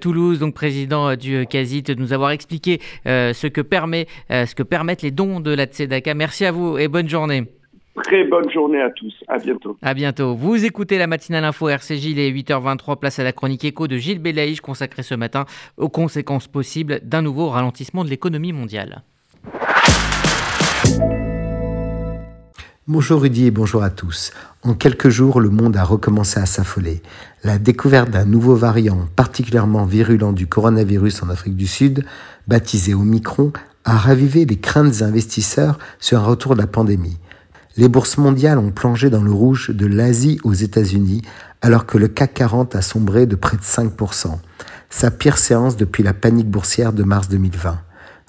Toulouse, 0.00 0.38
donc 0.38 0.54
président 0.54 1.14
du 1.16 1.46
CASIT, 1.46 1.82
de 1.82 1.94
nous 1.94 2.12
avoir 2.12 2.30
expliqué 2.30 2.78
ce 3.04 3.46
que 3.48 3.60
permet, 3.60 4.06
ce 4.30 4.54
que 4.54 4.62
permettent 4.62 5.02
les 5.02 5.10
dons 5.10 5.40
de 5.40 5.52
la 5.52 5.66
Tzedaka. 5.66 6.14
Merci 6.14 6.44
à 6.44 6.52
vous 6.52 6.78
et 6.78 6.88
bonne 6.88 7.08
journée. 7.08 7.59
Très 8.04 8.24
bonne 8.24 8.48
journée 8.50 8.80
à 8.80 8.90
tous. 8.90 9.14
À 9.26 9.38
bientôt. 9.38 9.76
À 9.82 9.94
bientôt. 9.94 10.34
Vous 10.34 10.64
écoutez 10.64 10.96
la 10.96 11.06
matinale 11.06 11.44
info 11.44 11.68
RCJ, 11.68 12.06
il 12.06 12.18
est 12.18 12.30
8h23, 12.30 12.98
place 12.98 13.18
à 13.18 13.24
la 13.24 13.32
chronique 13.32 13.64
écho 13.64 13.88
de 13.88 13.96
Gilles 13.96 14.20
Belaïch, 14.20 14.60
consacrée 14.60 15.02
ce 15.02 15.14
matin 15.14 15.44
aux 15.76 15.88
conséquences 15.88 16.46
possibles 16.46 17.00
d'un 17.02 17.22
nouveau 17.22 17.48
ralentissement 17.48 18.04
de 18.04 18.10
l'économie 18.10 18.52
mondiale. 18.52 19.02
Bonjour 22.86 23.22
Rudy 23.22 23.46
et 23.46 23.50
bonjour 23.50 23.82
à 23.82 23.90
tous. 23.90 24.32
En 24.64 24.74
quelques 24.74 25.10
jours, 25.10 25.40
le 25.40 25.50
monde 25.50 25.76
a 25.76 25.84
recommencé 25.84 26.40
à 26.40 26.46
s'affoler. 26.46 27.02
La 27.44 27.58
découverte 27.58 28.10
d'un 28.10 28.24
nouveau 28.24 28.56
variant 28.56 29.06
particulièrement 29.14 29.84
virulent 29.84 30.32
du 30.32 30.46
coronavirus 30.46 31.22
en 31.22 31.28
Afrique 31.28 31.56
du 31.56 31.66
Sud, 31.66 32.04
baptisé 32.48 32.94
Omicron, 32.94 33.52
a 33.84 33.96
ravivé 33.96 34.44
les 34.44 34.58
craintes 34.58 34.88
des 34.88 35.02
investisseurs 35.02 35.78
sur 36.00 36.18
un 36.18 36.24
retour 36.24 36.54
de 36.54 36.60
la 36.60 36.66
pandémie. 36.66 37.18
Les 37.80 37.88
bourses 37.88 38.18
mondiales 38.18 38.58
ont 38.58 38.72
plongé 38.72 39.08
dans 39.08 39.22
le 39.22 39.32
rouge 39.32 39.70
de 39.70 39.86
l'Asie 39.86 40.38
aux 40.44 40.52
États-Unis, 40.52 41.22
alors 41.62 41.86
que 41.86 41.96
le 41.96 42.08
CAC 42.08 42.34
40 42.34 42.76
a 42.76 42.82
sombré 42.82 43.24
de 43.24 43.36
près 43.36 43.56
de 43.56 43.62
5%, 43.62 44.36
sa 44.90 45.10
pire 45.10 45.38
séance 45.38 45.78
depuis 45.78 46.02
la 46.02 46.12
panique 46.12 46.50
boursière 46.50 46.92
de 46.92 47.04
mars 47.04 47.30
2020. 47.30 47.80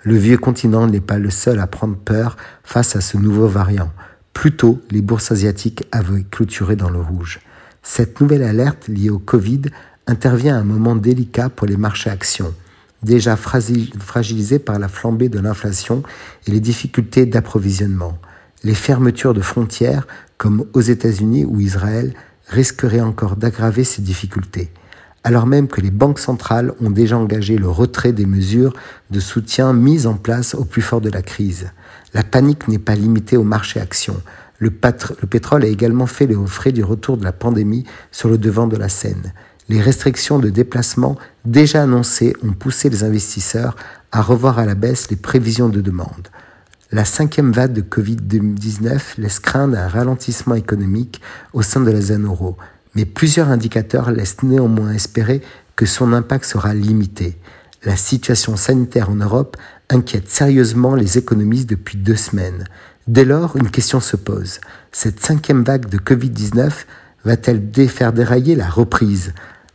Le 0.04 0.16
vieux 0.16 0.38
continent 0.38 0.88
n'est 0.88 1.02
pas 1.02 1.18
le 1.18 1.30
seul 1.30 1.60
à 1.60 1.68
prendre 1.68 1.98
peur 1.98 2.38
face 2.64 2.96
à 2.96 3.02
ce 3.02 3.18
nouveau 3.18 3.50
variant. 3.50 3.92
Plus 4.32 4.56
tôt, 4.56 4.80
les 4.90 5.02
bourses 5.02 5.34
asiatiques 5.34 5.84
avaient 5.92 6.24
clôturé 6.24 6.78
dans 6.78 6.90
le 6.90 7.02
rouge. 7.02 7.42
Cette 7.84 8.22
nouvelle 8.22 8.44
alerte 8.44 8.88
liée 8.88 9.10
au 9.10 9.20
Covid 9.20 9.64
intervient 10.08 10.56
à 10.56 10.60
un 10.62 10.64
moment 10.64 10.96
délicat 10.96 11.50
pour 11.50 11.68
les 11.68 11.76
marchés 11.76 12.10
actions, 12.10 12.54
déjà 13.04 13.36
fragilisés 13.36 14.60
par 14.60 14.80
la 14.80 14.88
flambée 14.88 15.28
de 15.28 15.40
l'inflation 15.40 16.04
et 16.48 16.52
les 16.52 16.62
difficultés 16.62 17.26
d'approvisionnement 17.26 18.18
les 18.64 18.76
fermetures 18.76 19.34
de 19.34 19.42
frontières, 19.42 20.08
comme 20.38 20.66
aux 20.74 20.82
États-Unis 20.82 21.46
ou 21.46 21.60
Israël, 21.60 22.14
risqueraient 22.48 23.02
encore 23.02 23.36
d'aggraver 23.36 23.84
ces 23.84 24.02
difficultés, 24.02 24.72
alors 25.24 25.46
même 25.46 25.68
que 25.68 25.82
les 25.82 25.92
banques 25.92 26.20
centrales 26.20 26.74
ont 26.82 26.90
déjà 26.90 27.18
engagé 27.18 27.58
le 27.58 27.70
retrait 27.70 28.12
des 28.12 28.26
mesures 28.26 28.74
de 29.10 29.20
soutien 29.20 29.74
mises 29.74 30.08
en 30.08 30.16
place 30.16 30.56
au 30.56 30.66
plus 30.66 30.82
fort 30.82 31.02
de 31.02 31.10
la 31.10 31.22
crise. 31.22 31.72
La 32.14 32.24
panique 32.24 32.68
n'est 32.68 32.80
pas 32.80 32.96
limitée 32.96 33.38
au 33.38 33.44
marché 33.44 33.80
actions. 33.80 34.22
Le, 34.60 34.70
pétrole 34.70 35.64
a 35.64 35.68
également 35.68 36.06
fait 36.06 36.28
les 36.28 36.38
frais 36.46 36.72
du 36.72 36.84
retour 36.84 37.18
de 37.18 37.24
la 37.24 37.32
pandémie 37.32 37.86
sur 38.12 38.30
le 38.30 38.38
devant 38.38 38.68
de 38.68 38.78
la 38.78 38.90
scène. 38.90 39.34
Les 39.70 39.82
restrictions 39.82 40.38
de 40.38 40.50
déplacement 40.50 41.18
déjà 41.46 41.84
annoncées 41.84 42.36
ont 42.44 42.52
poussé 42.52 42.90
les 42.90 43.04
investisseurs 43.04 43.76
à 44.12 44.22
revoir 44.22 44.60
à 44.60 44.66
la 44.66 44.76
baisse 44.76 45.10
les 45.10 45.16
prévisions 45.16 45.70
de 45.70 45.82
demande. 45.82 46.28
La 46.94 47.06
cinquième 47.06 47.54
vague 47.54 47.72
de 47.72 47.80
Covid-19 47.80 49.00
laisse 49.18 49.40
craindre 49.40 49.78
un 49.78 49.88
ralentissement 49.88 50.56
économique 50.56 51.22
au 51.54 51.62
sein 51.62 51.80
de 51.80 51.90
la 51.90 52.02
zone 52.02 52.26
euro, 52.26 52.58
mais 52.96 53.06
plusieurs 53.06 53.48
indicateurs 53.48 54.12
laissent 54.12 54.44
néanmoins 54.44 54.92
espérer 54.92 55.42
que 55.78 55.86
son 55.86 56.12
impact 56.12 56.44
sera 56.44 56.74
limité. 56.74 57.38
La 57.86 57.96
situation 57.96 58.58
sanitaire 58.58 59.10
en 59.10 59.16
Europe 59.16 59.56
inquiète 59.90 60.28
sérieusement 60.28 60.94
les 60.94 61.18
économistes 61.18 61.70
depuis 61.70 61.98
deux 61.98 62.18
semaines. 62.18 62.66
Dès 63.08 63.24
lors, 63.24 63.56
une 63.56 63.72
question 63.72 64.02
se 64.02 64.18
pose. 64.18 64.60
Cette 64.92 65.22
cinquième 65.22 65.64
vague 65.64 65.88
de 65.88 65.98
Covid-19 65.98 66.74
va-t-elle 67.24 67.88
faire 67.88 68.12
dérailler 68.12 68.58
la 68.58 68.70
reprise? 68.70 69.34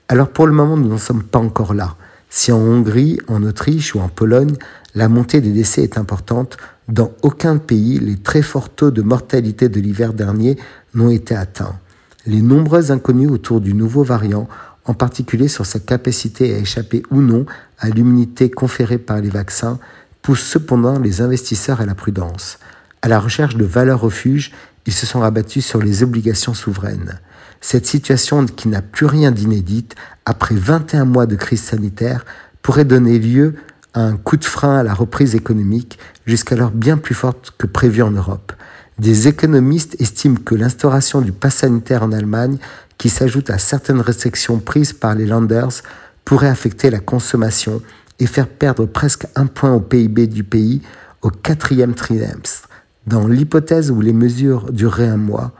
Alors 0.08 0.28
pour 0.28 0.46
le 0.46 0.52
moment, 0.52 0.76
nous 0.76 0.90
n'en 0.90 0.98
sommes 0.98 1.22
pas 1.22 1.38
encore 1.38 1.72
là. 1.72 1.96
Si 2.28 2.52
en 2.52 2.58
Hongrie, 2.58 3.18
en 3.28 3.42
Autriche 3.42 3.94
ou 3.94 4.00
en 4.00 4.08
Pologne, 4.08 4.56
la 4.96 5.10
montée 5.10 5.42
des 5.42 5.52
décès 5.52 5.82
est 5.82 5.98
importante, 5.98 6.56
dans 6.88 7.12
aucun 7.22 7.58
pays, 7.58 7.98
les 7.98 8.16
très 8.16 8.40
forts 8.40 8.70
taux 8.70 8.90
de 8.90 9.02
mortalité 9.02 9.68
de 9.68 9.78
l'hiver 9.78 10.14
dernier 10.14 10.56
n'ont 10.94 11.10
été 11.10 11.36
atteints. 11.36 11.78
Les 12.24 12.40
nombreuses 12.40 12.90
inconnues 12.90 13.28
autour 13.28 13.60
du 13.60 13.74
nouveau 13.74 14.02
variant, 14.02 14.48
en 14.86 14.94
particulier 14.94 15.48
sur 15.48 15.66
sa 15.66 15.80
capacité 15.80 16.54
à 16.54 16.58
échapper 16.58 17.02
ou 17.10 17.20
non 17.20 17.44
à 17.78 17.90
l'immunité 17.90 18.50
conférée 18.50 18.96
par 18.96 19.20
les 19.20 19.28
vaccins, 19.28 19.78
poussent 20.22 20.46
cependant 20.46 20.98
les 20.98 21.20
investisseurs 21.20 21.82
à 21.82 21.86
la 21.86 21.94
prudence. 21.94 22.58
À 23.02 23.08
la 23.08 23.20
recherche 23.20 23.56
de 23.56 23.66
valeurs 23.66 24.00
refuges, 24.00 24.52
ils 24.86 24.94
se 24.94 25.04
sont 25.04 25.20
rabattus 25.20 25.66
sur 25.66 25.82
les 25.82 26.02
obligations 26.04 26.54
souveraines. 26.54 27.20
Cette 27.60 27.86
situation 27.86 28.46
qui 28.46 28.68
n'a 28.68 28.80
plus 28.80 29.06
rien 29.06 29.30
d'inédite, 29.30 29.94
après 30.24 30.54
21 30.54 31.04
mois 31.04 31.26
de 31.26 31.36
crise 31.36 31.62
sanitaire, 31.62 32.24
pourrait 32.62 32.84
donner 32.86 33.18
lieu 33.18 33.56
un 33.96 34.16
coup 34.16 34.36
de 34.36 34.44
frein 34.44 34.76
à 34.78 34.82
la 34.82 34.94
reprise 34.94 35.34
économique, 35.34 35.98
jusqu'alors 36.26 36.70
bien 36.70 36.98
plus 36.98 37.14
forte 37.14 37.54
que 37.58 37.66
prévu 37.66 38.02
en 38.02 38.10
Europe. 38.10 38.52
Des 38.98 39.26
économistes 39.26 39.96
estiment 40.00 40.38
que 40.44 40.54
l'instauration 40.54 41.20
du 41.20 41.32
pass 41.32 41.56
sanitaire 41.56 42.02
en 42.02 42.12
Allemagne, 42.12 42.58
qui 42.98 43.08
s'ajoute 43.08 43.50
à 43.50 43.58
certaines 43.58 44.00
restrictions 44.00 44.58
prises 44.58 44.92
par 44.92 45.14
les 45.14 45.26
Landers, 45.26 45.82
pourrait 46.24 46.48
affecter 46.48 46.90
la 46.90 47.00
consommation 47.00 47.82
et 48.18 48.26
faire 48.26 48.48
perdre 48.48 48.86
presque 48.86 49.26
un 49.34 49.46
point 49.46 49.72
au 49.72 49.80
PIB 49.80 50.26
du 50.26 50.44
pays 50.44 50.82
au 51.22 51.30
quatrième 51.30 51.94
trimestre. 51.94 52.68
Dans 53.06 53.28
l'hypothèse 53.28 53.90
où 53.90 54.00
les 54.00 54.12
mesures 54.12 54.72
dureraient 54.72 55.08
un 55.08 55.16
mois, 55.16 55.52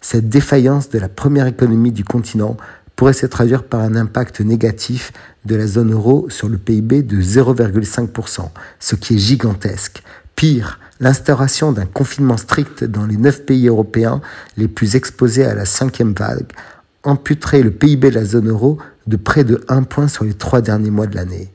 cette 0.00 0.28
défaillance 0.28 0.88
de 0.90 0.98
la 0.98 1.08
première 1.08 1.46
économie 1.46 1.92
du 1.92 2.04
continent 2.04 2.56
pourrait 2.96 3.12
se 3.12 3.26
traduire 3.26 3.64
par 3.64 3.80
un 3.80 3.96
impact 3.96 4.40
négatif 4.40 5.12
de 5.44 5.56
la 5.56 5.66
zone 5.66 5.92
euro 5.92 6.26
sur 6.30 6.48
le 6.48 6.58
PIB 6.58 7.02
de 7.02 7.20
0,5%, 7.20 8.48
ce 8.78 8.94
qui 8.94 9.16
est 9.16 9.18
gigantesque. 9.18 10.02
Pire, 10.36 10.78
l'instauration 11.00 11.72
d'un 11.72 11.86
confinement 11.86 12.36
strict 12.36 12.84
dans 12.84 13.06
les 13.06 13.16
neuf 13.16 13.44
pays 13.44 13.68
européens 13.68 14.20
les 14.56 14.68
plus 14.68 14.96
exposés 14.96 15.44
à 15.44 15.54
la 15.54 15.64
cinquième 15.64 16.12
vague 16.12 16.52
amputerait 17.02 17.62
le 17.62 17.70
PIB 17.70 18.10
de 18.10 18.14
la 18.14 18.24
zone 18.24 18.48
euro 18.48 18.78
de 19.06 19.16
près 19.16 19.44
de 19.44 19.62
1 19.68 19.82
point 19.82 20.08
sur 20.08 20.24
les 20.24 20.34
trois 20.34 20.60
derniers 20.60 20.90
mois 20.90 21.06
de 21.06 21.14
l'année. 21.14 21.52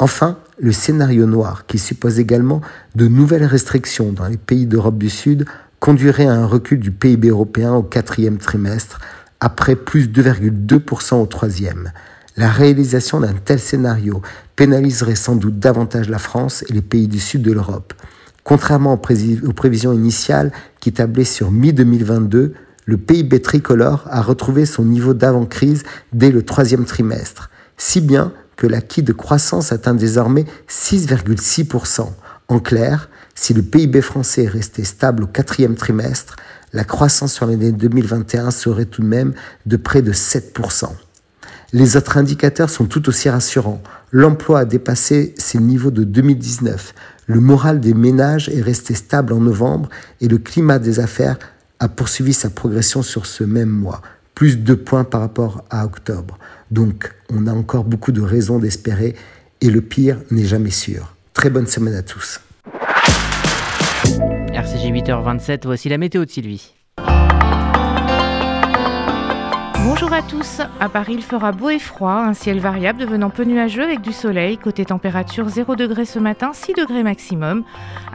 Enfin, 0.00 0.38
le 0.58 0.72
scénario 0.72 1.26
noir, 1.26 1.66
qui 1.66 1.78
suppose 1.78 2.18
également 2.18 2.60
de 2.94 3.06
nouvelles 3.08 3.44
restrictions 3.44 4.12
dans 4.12 4.26
les 4.26 4.36
pays 4.36 4.66
d'Europe 4.66 4.98
du 4.98 5.10
Sud, 5.10 5.44
conduirait 5.80 6.26
à 6.26 6.34
un 6.34 6.46
recul 6.46 6.80
du 6.80 6.90
PIB 6.90 7.28
européen 7.28 7.74
au 7.74 7.82
quatrième 7.82 8.38
trimestre, 8.38 9.00
après 9.40 9.76
plus 9.76 10.08
2,2% 10.08 11.14
au 11.22 11.26
troisième. 11.26 11.92
La 12.36 12.48
réalisation 12.48 13.20
d'un 13.20 13.34
tel 13.34 13.58
scénario 13.58 14.22
pénaliserait 14.56 15.14
sans 15.14 15.36
doute 15.36 15.58
davantage 15.58 16.08
la 16.08 16.18
France 16.18 16.64
et 16.68 16.72
les 16.72 16.82
pays 16.82 17.08
du 17.08 17.18
sud 17.18 17.42
de 17.42 17.52
l'Europe. 17.52 17.94
Contrairement 18.44 18.94
aux, 18.94 19.52
prévisions 19.52 19.92
initiales 19.92 20.52
qui 20.80 20.92
tablaient 20.92 21.24
sur 21.24 21.50
mi-2022, 21.50 22.52
le 22.86 22.96
PIB 22.96 23.42
tricolore 23.42 24.06
a 24.08 24.22
retrouvé 24.22 24.64
son 24.64 24.84
niveau 24.84 25.12
d'avant-crise 25.12 25.82
dès 26.12 26.30
le 26.30 26.42
troisième 26.42 26.86
trimestre, 26.86 27.50
si 27.76 28.00
bien 28.00 28.32
que 28.56 28.66
l'acquis 28.66 29.02
de 29.02 29.12
croissance 29.12 29.72
atteint 29.72 29.94
désormais 29.94 30.46
6,6%. 30.68 32.08
En 32.48 32.60
clair, 32.60 33.10
si 33.34 33.52
le 33.52 33.62
PIB 33.62 34.00
français 34.00 34.44
est 34.44 34.48
resté 34.48 34.82
stable 34.84 35.24
au 35.24 35.26
quatrième 35.26 35.74
trimestre, 35.74 36.36
la 36.72 36.84
croissance 36.84 37.32
sur 37.32 37.46
l'année 37.46 37.72
2021 37.72 38.50
serait 38.50 38.84
tout 38.84 39.02
de 39.02 39.06
même 39.06 39.34
de 39.66 39.76
près 39.76 40.02
de 40.02 40.12
7%. 40.12 40.88
Les 41.72 41.96
autres 41.96 42.16
indicateurs 42.16 42.70
sont 42.70 42.86
tout 42.86 43.08
aussi 43.08 43.28
rassurants. 43.28 43.82
L'emploi 44.10 44.60
a 44.60 44.64
dépassé 44.64 45.34
ses 45.36 45.58
niveaux 45.58 45.90
de 45.90 46.04
2019. 46.04 46.94
Le 47.26 47.40
moral 47.40 47.80
des 47.80 47.92
ménages 47.92 48.48
est 48.48 48.62
resté 48.62 48.94
stable 48.94 49.34
en 49.34 49.40
novembre 49.40 49.90
et 50.22 50.28
le 50.28 50.38
climat 50.38 50.78
des 50.78 50.98
affaires 50.98 51.38
a 51.78 51.88
poursuivi 51.88 52.32
sa 52.32 52.48
progression 52.48 53.02
sur 53.02 53.26
ce 53.26 53.44
même 53.44 53.68
mois, 53.68 54.00
plus 54.34 54.58
de 54.58 54.74
points 54.74 55.04
par 55.04 55.20
rapport 55.20 55.64
à 55.68 55.84
octobre. 55.84 56.38
Donc 56.70 57.14
on 57.30 57.46
a 57.46 57.52
encore 57.52 57.84
beaucoup 57.84 58.12
de 58.12 58.22
raisons 58.22 58.58
d'espérer 58.58 59.14
et 59.60 59.70
le 59.70 59.82
pire 59.82 60.18
n'est 60.30 60.46
jamais 60.46 60.70
sûr. 60.70 61.14
Très 61.34 61.50
bonne 61.50 61.66
semaine 61.66 61.94
à 61.94 62.02
tous. 62.02 62.40
RCG 64.54 64.92
8h27, 64.92 65.60
voici 65.64 65.88
la 65.88 65.98
météo 65.98 66.24
de 66.24 66.30
Sylvie. 66.30 66.77
Bonjour 70.00 70.14
à 70.14 70.22
tous. 70.22 70.60
À 70.78 70.88
Paris, 70.88 71.14
il 71.14 71.24
fera 71.24 71.50
beau 71.50 71.70
et 71.70 71.80
froid, 71.80 72.12
un 72.12 72.32
ciel 72.32 72.60
variable 72.60 73.00
devenant 73.00 73.30
peu 73.30 73.42
nuageux 73.42 73.82
avec 73.82 74.00
du 74.00 74.12
soleil. 74.12 74.56
Côté 74.56 74.84
température, 74.84 75.48
0 75.48 75.74
degré 75.74 76.04
ce 76.04 76.20
matin, 76.20 76.52
6 76.52 76.74
degrés 76.74 77.02
maximum. 77.02 77.64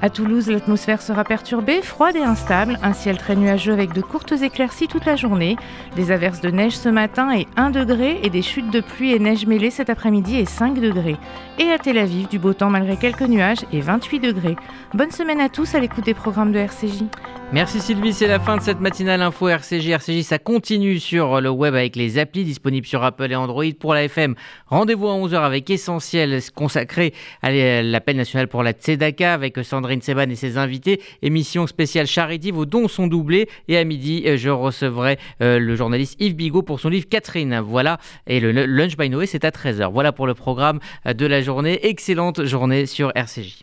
À 0.02 0.10
Toulouse, 0.10 0.50
l'atmosphère 0.50 1.02
sera 1.02 1.26
perturbée, 1.26 1.82
froide 1.82 2.15
et 2.15 2.24
instable, 2.24 2.80
un 2.84 2.93
ciel 2.93 3.17
très 3.17 3.36
nuageux 3.36 3.74
avec 3.74 3.91
de 3.91 4.00
courtes 4.00 4.32
éclaircies 4.32 4.88
toute 4.88 5.04
la 5.04 5.17
journée. 5.17 5.58
Des 5.98 6.12
averses 6.12 6.39
de 6.39 6.52
neige 6.52 6.78
ce 6.78 6.88
matin 6.88 7.36
et 7.36 7.48
1 7.58 7.72
degré 7.72 8.17
et 8.24 8.30
des 8.30 8.41
chutes 8.41 8.72
de 8.72 8.80
pluie 8.80 9.12
et 9.12 9.19
neige 9.19 9.46
mêlée 9.46 9.69
cet 9.69 9.89
après-midi 9.89 10.38
et 10.38 10.46
5 10.46 10.80
degrés. 10.80 11.17
Et 11.60 11.69
à 11.69 11.80
Tel 11.80 11.98
Aviv, 11.98 12.30
du 12.30 12.39
beau 12.39 12.54
temps 12.54 12.69
malgré 12.69 12.96
quelques 12.96 13.28
nuages 13.28 13.65
et 13.74 13.82
28 13.82 14.22
degrés. 14.22 14.56
Bonne 14.93 15.12
semaine 15.12 15.41
à 15.41 15.50
tous 15.50 15.76
à 15.76 15.82
l'écoute 15.82 16.06
des 16.06 16.13
programmes 16.13 16.54
de 16.54 16.60
RCJ. 16.60 17.04
Merci 17.52 17.82
Sylvie, 17.82 18.13
c'est 18.13 18.28
la 18.28 18.39
fin 18.39 18.58
de 18.58 18.62
cette 18.62 18.80
matinale 18.80 19.22
info 19.22 19.48
RCJ. 19.48 19.89
RCJ, 19.89 20.22
ça 20.24 20.39
continue 20.39 21.00
sur 21.00 21.39
le 21.39 21.50
web 21.52 21.73
avec 21.76 21.96
les 21.96 22.18
applis 22.20 22.44
disponibles 22.44 22.88
sur 22.88 23.04
Apple 23.04 23.32
et 23.32 23.36
Android. 23.36 23.64
Pour 23.80 23.94
la 23.94 24.04
FM, 24.06 24.36
rendez-vous 24.68 25.08
à 25.08 25.14
11h 25.14 25.42
avec 25.42 25.70
Essentiel 25.70 26.40
consacré 26.56 27.14
à 27.42 27.52
l'appel 27.82 28.18
national 28.18 28.48
pour 28.48 28.64
la 28.64 28.72
Tzedaka 28.72 29.34
avec 29.34 29.58
Sandrine 29.64 30.02
Seban 30.02 30.30
et 30.30 30.36
ses 30.36 30.58
invités. 30.58 31.02
Émission 31.22 31.68
spéciale 31.68 32.08
Charity, 32.08 32.52
vos 32.52 32.66
dons 32.66 32.88
sont 32.88 33.08
doublés. 33.08 33.48
Et 33.68 33.78
à 33.78 33.84
midi, 33.84 34.24
je 34.36 34.50
recevrai 34.50 35.18
euh, 35.42 35.60
le 35.60 35.76
journaliste 35.76 36.16
Yves 36.20 36.36
Bigot 36.36 36.62
pour 36.62 36.80
son 36.80 36.90
livre 36.90 37.08
Catherine. 37.10 37.60
Voilà, 37.60 37.98
et 38.28 38.40
le 38.40 38.52
Lunch 38.52 38.98
by 38.98 39.10
Noé, 39.10 39.26
c'est 39.26 39.46
à 39.46 39.50
13h. 39.50 39.92
Voilà 39.92 40.12
pour 40.12 40.28
le 40.28 40.34
programme 40.34 40.80
de 41.06 41.26
la 41.26 41.42
journée. 41.42 41.88
Excellente 41.88 42.46
journée 42.46 42.86
sur 42.86 43.12
RCJ. 43.16 43.58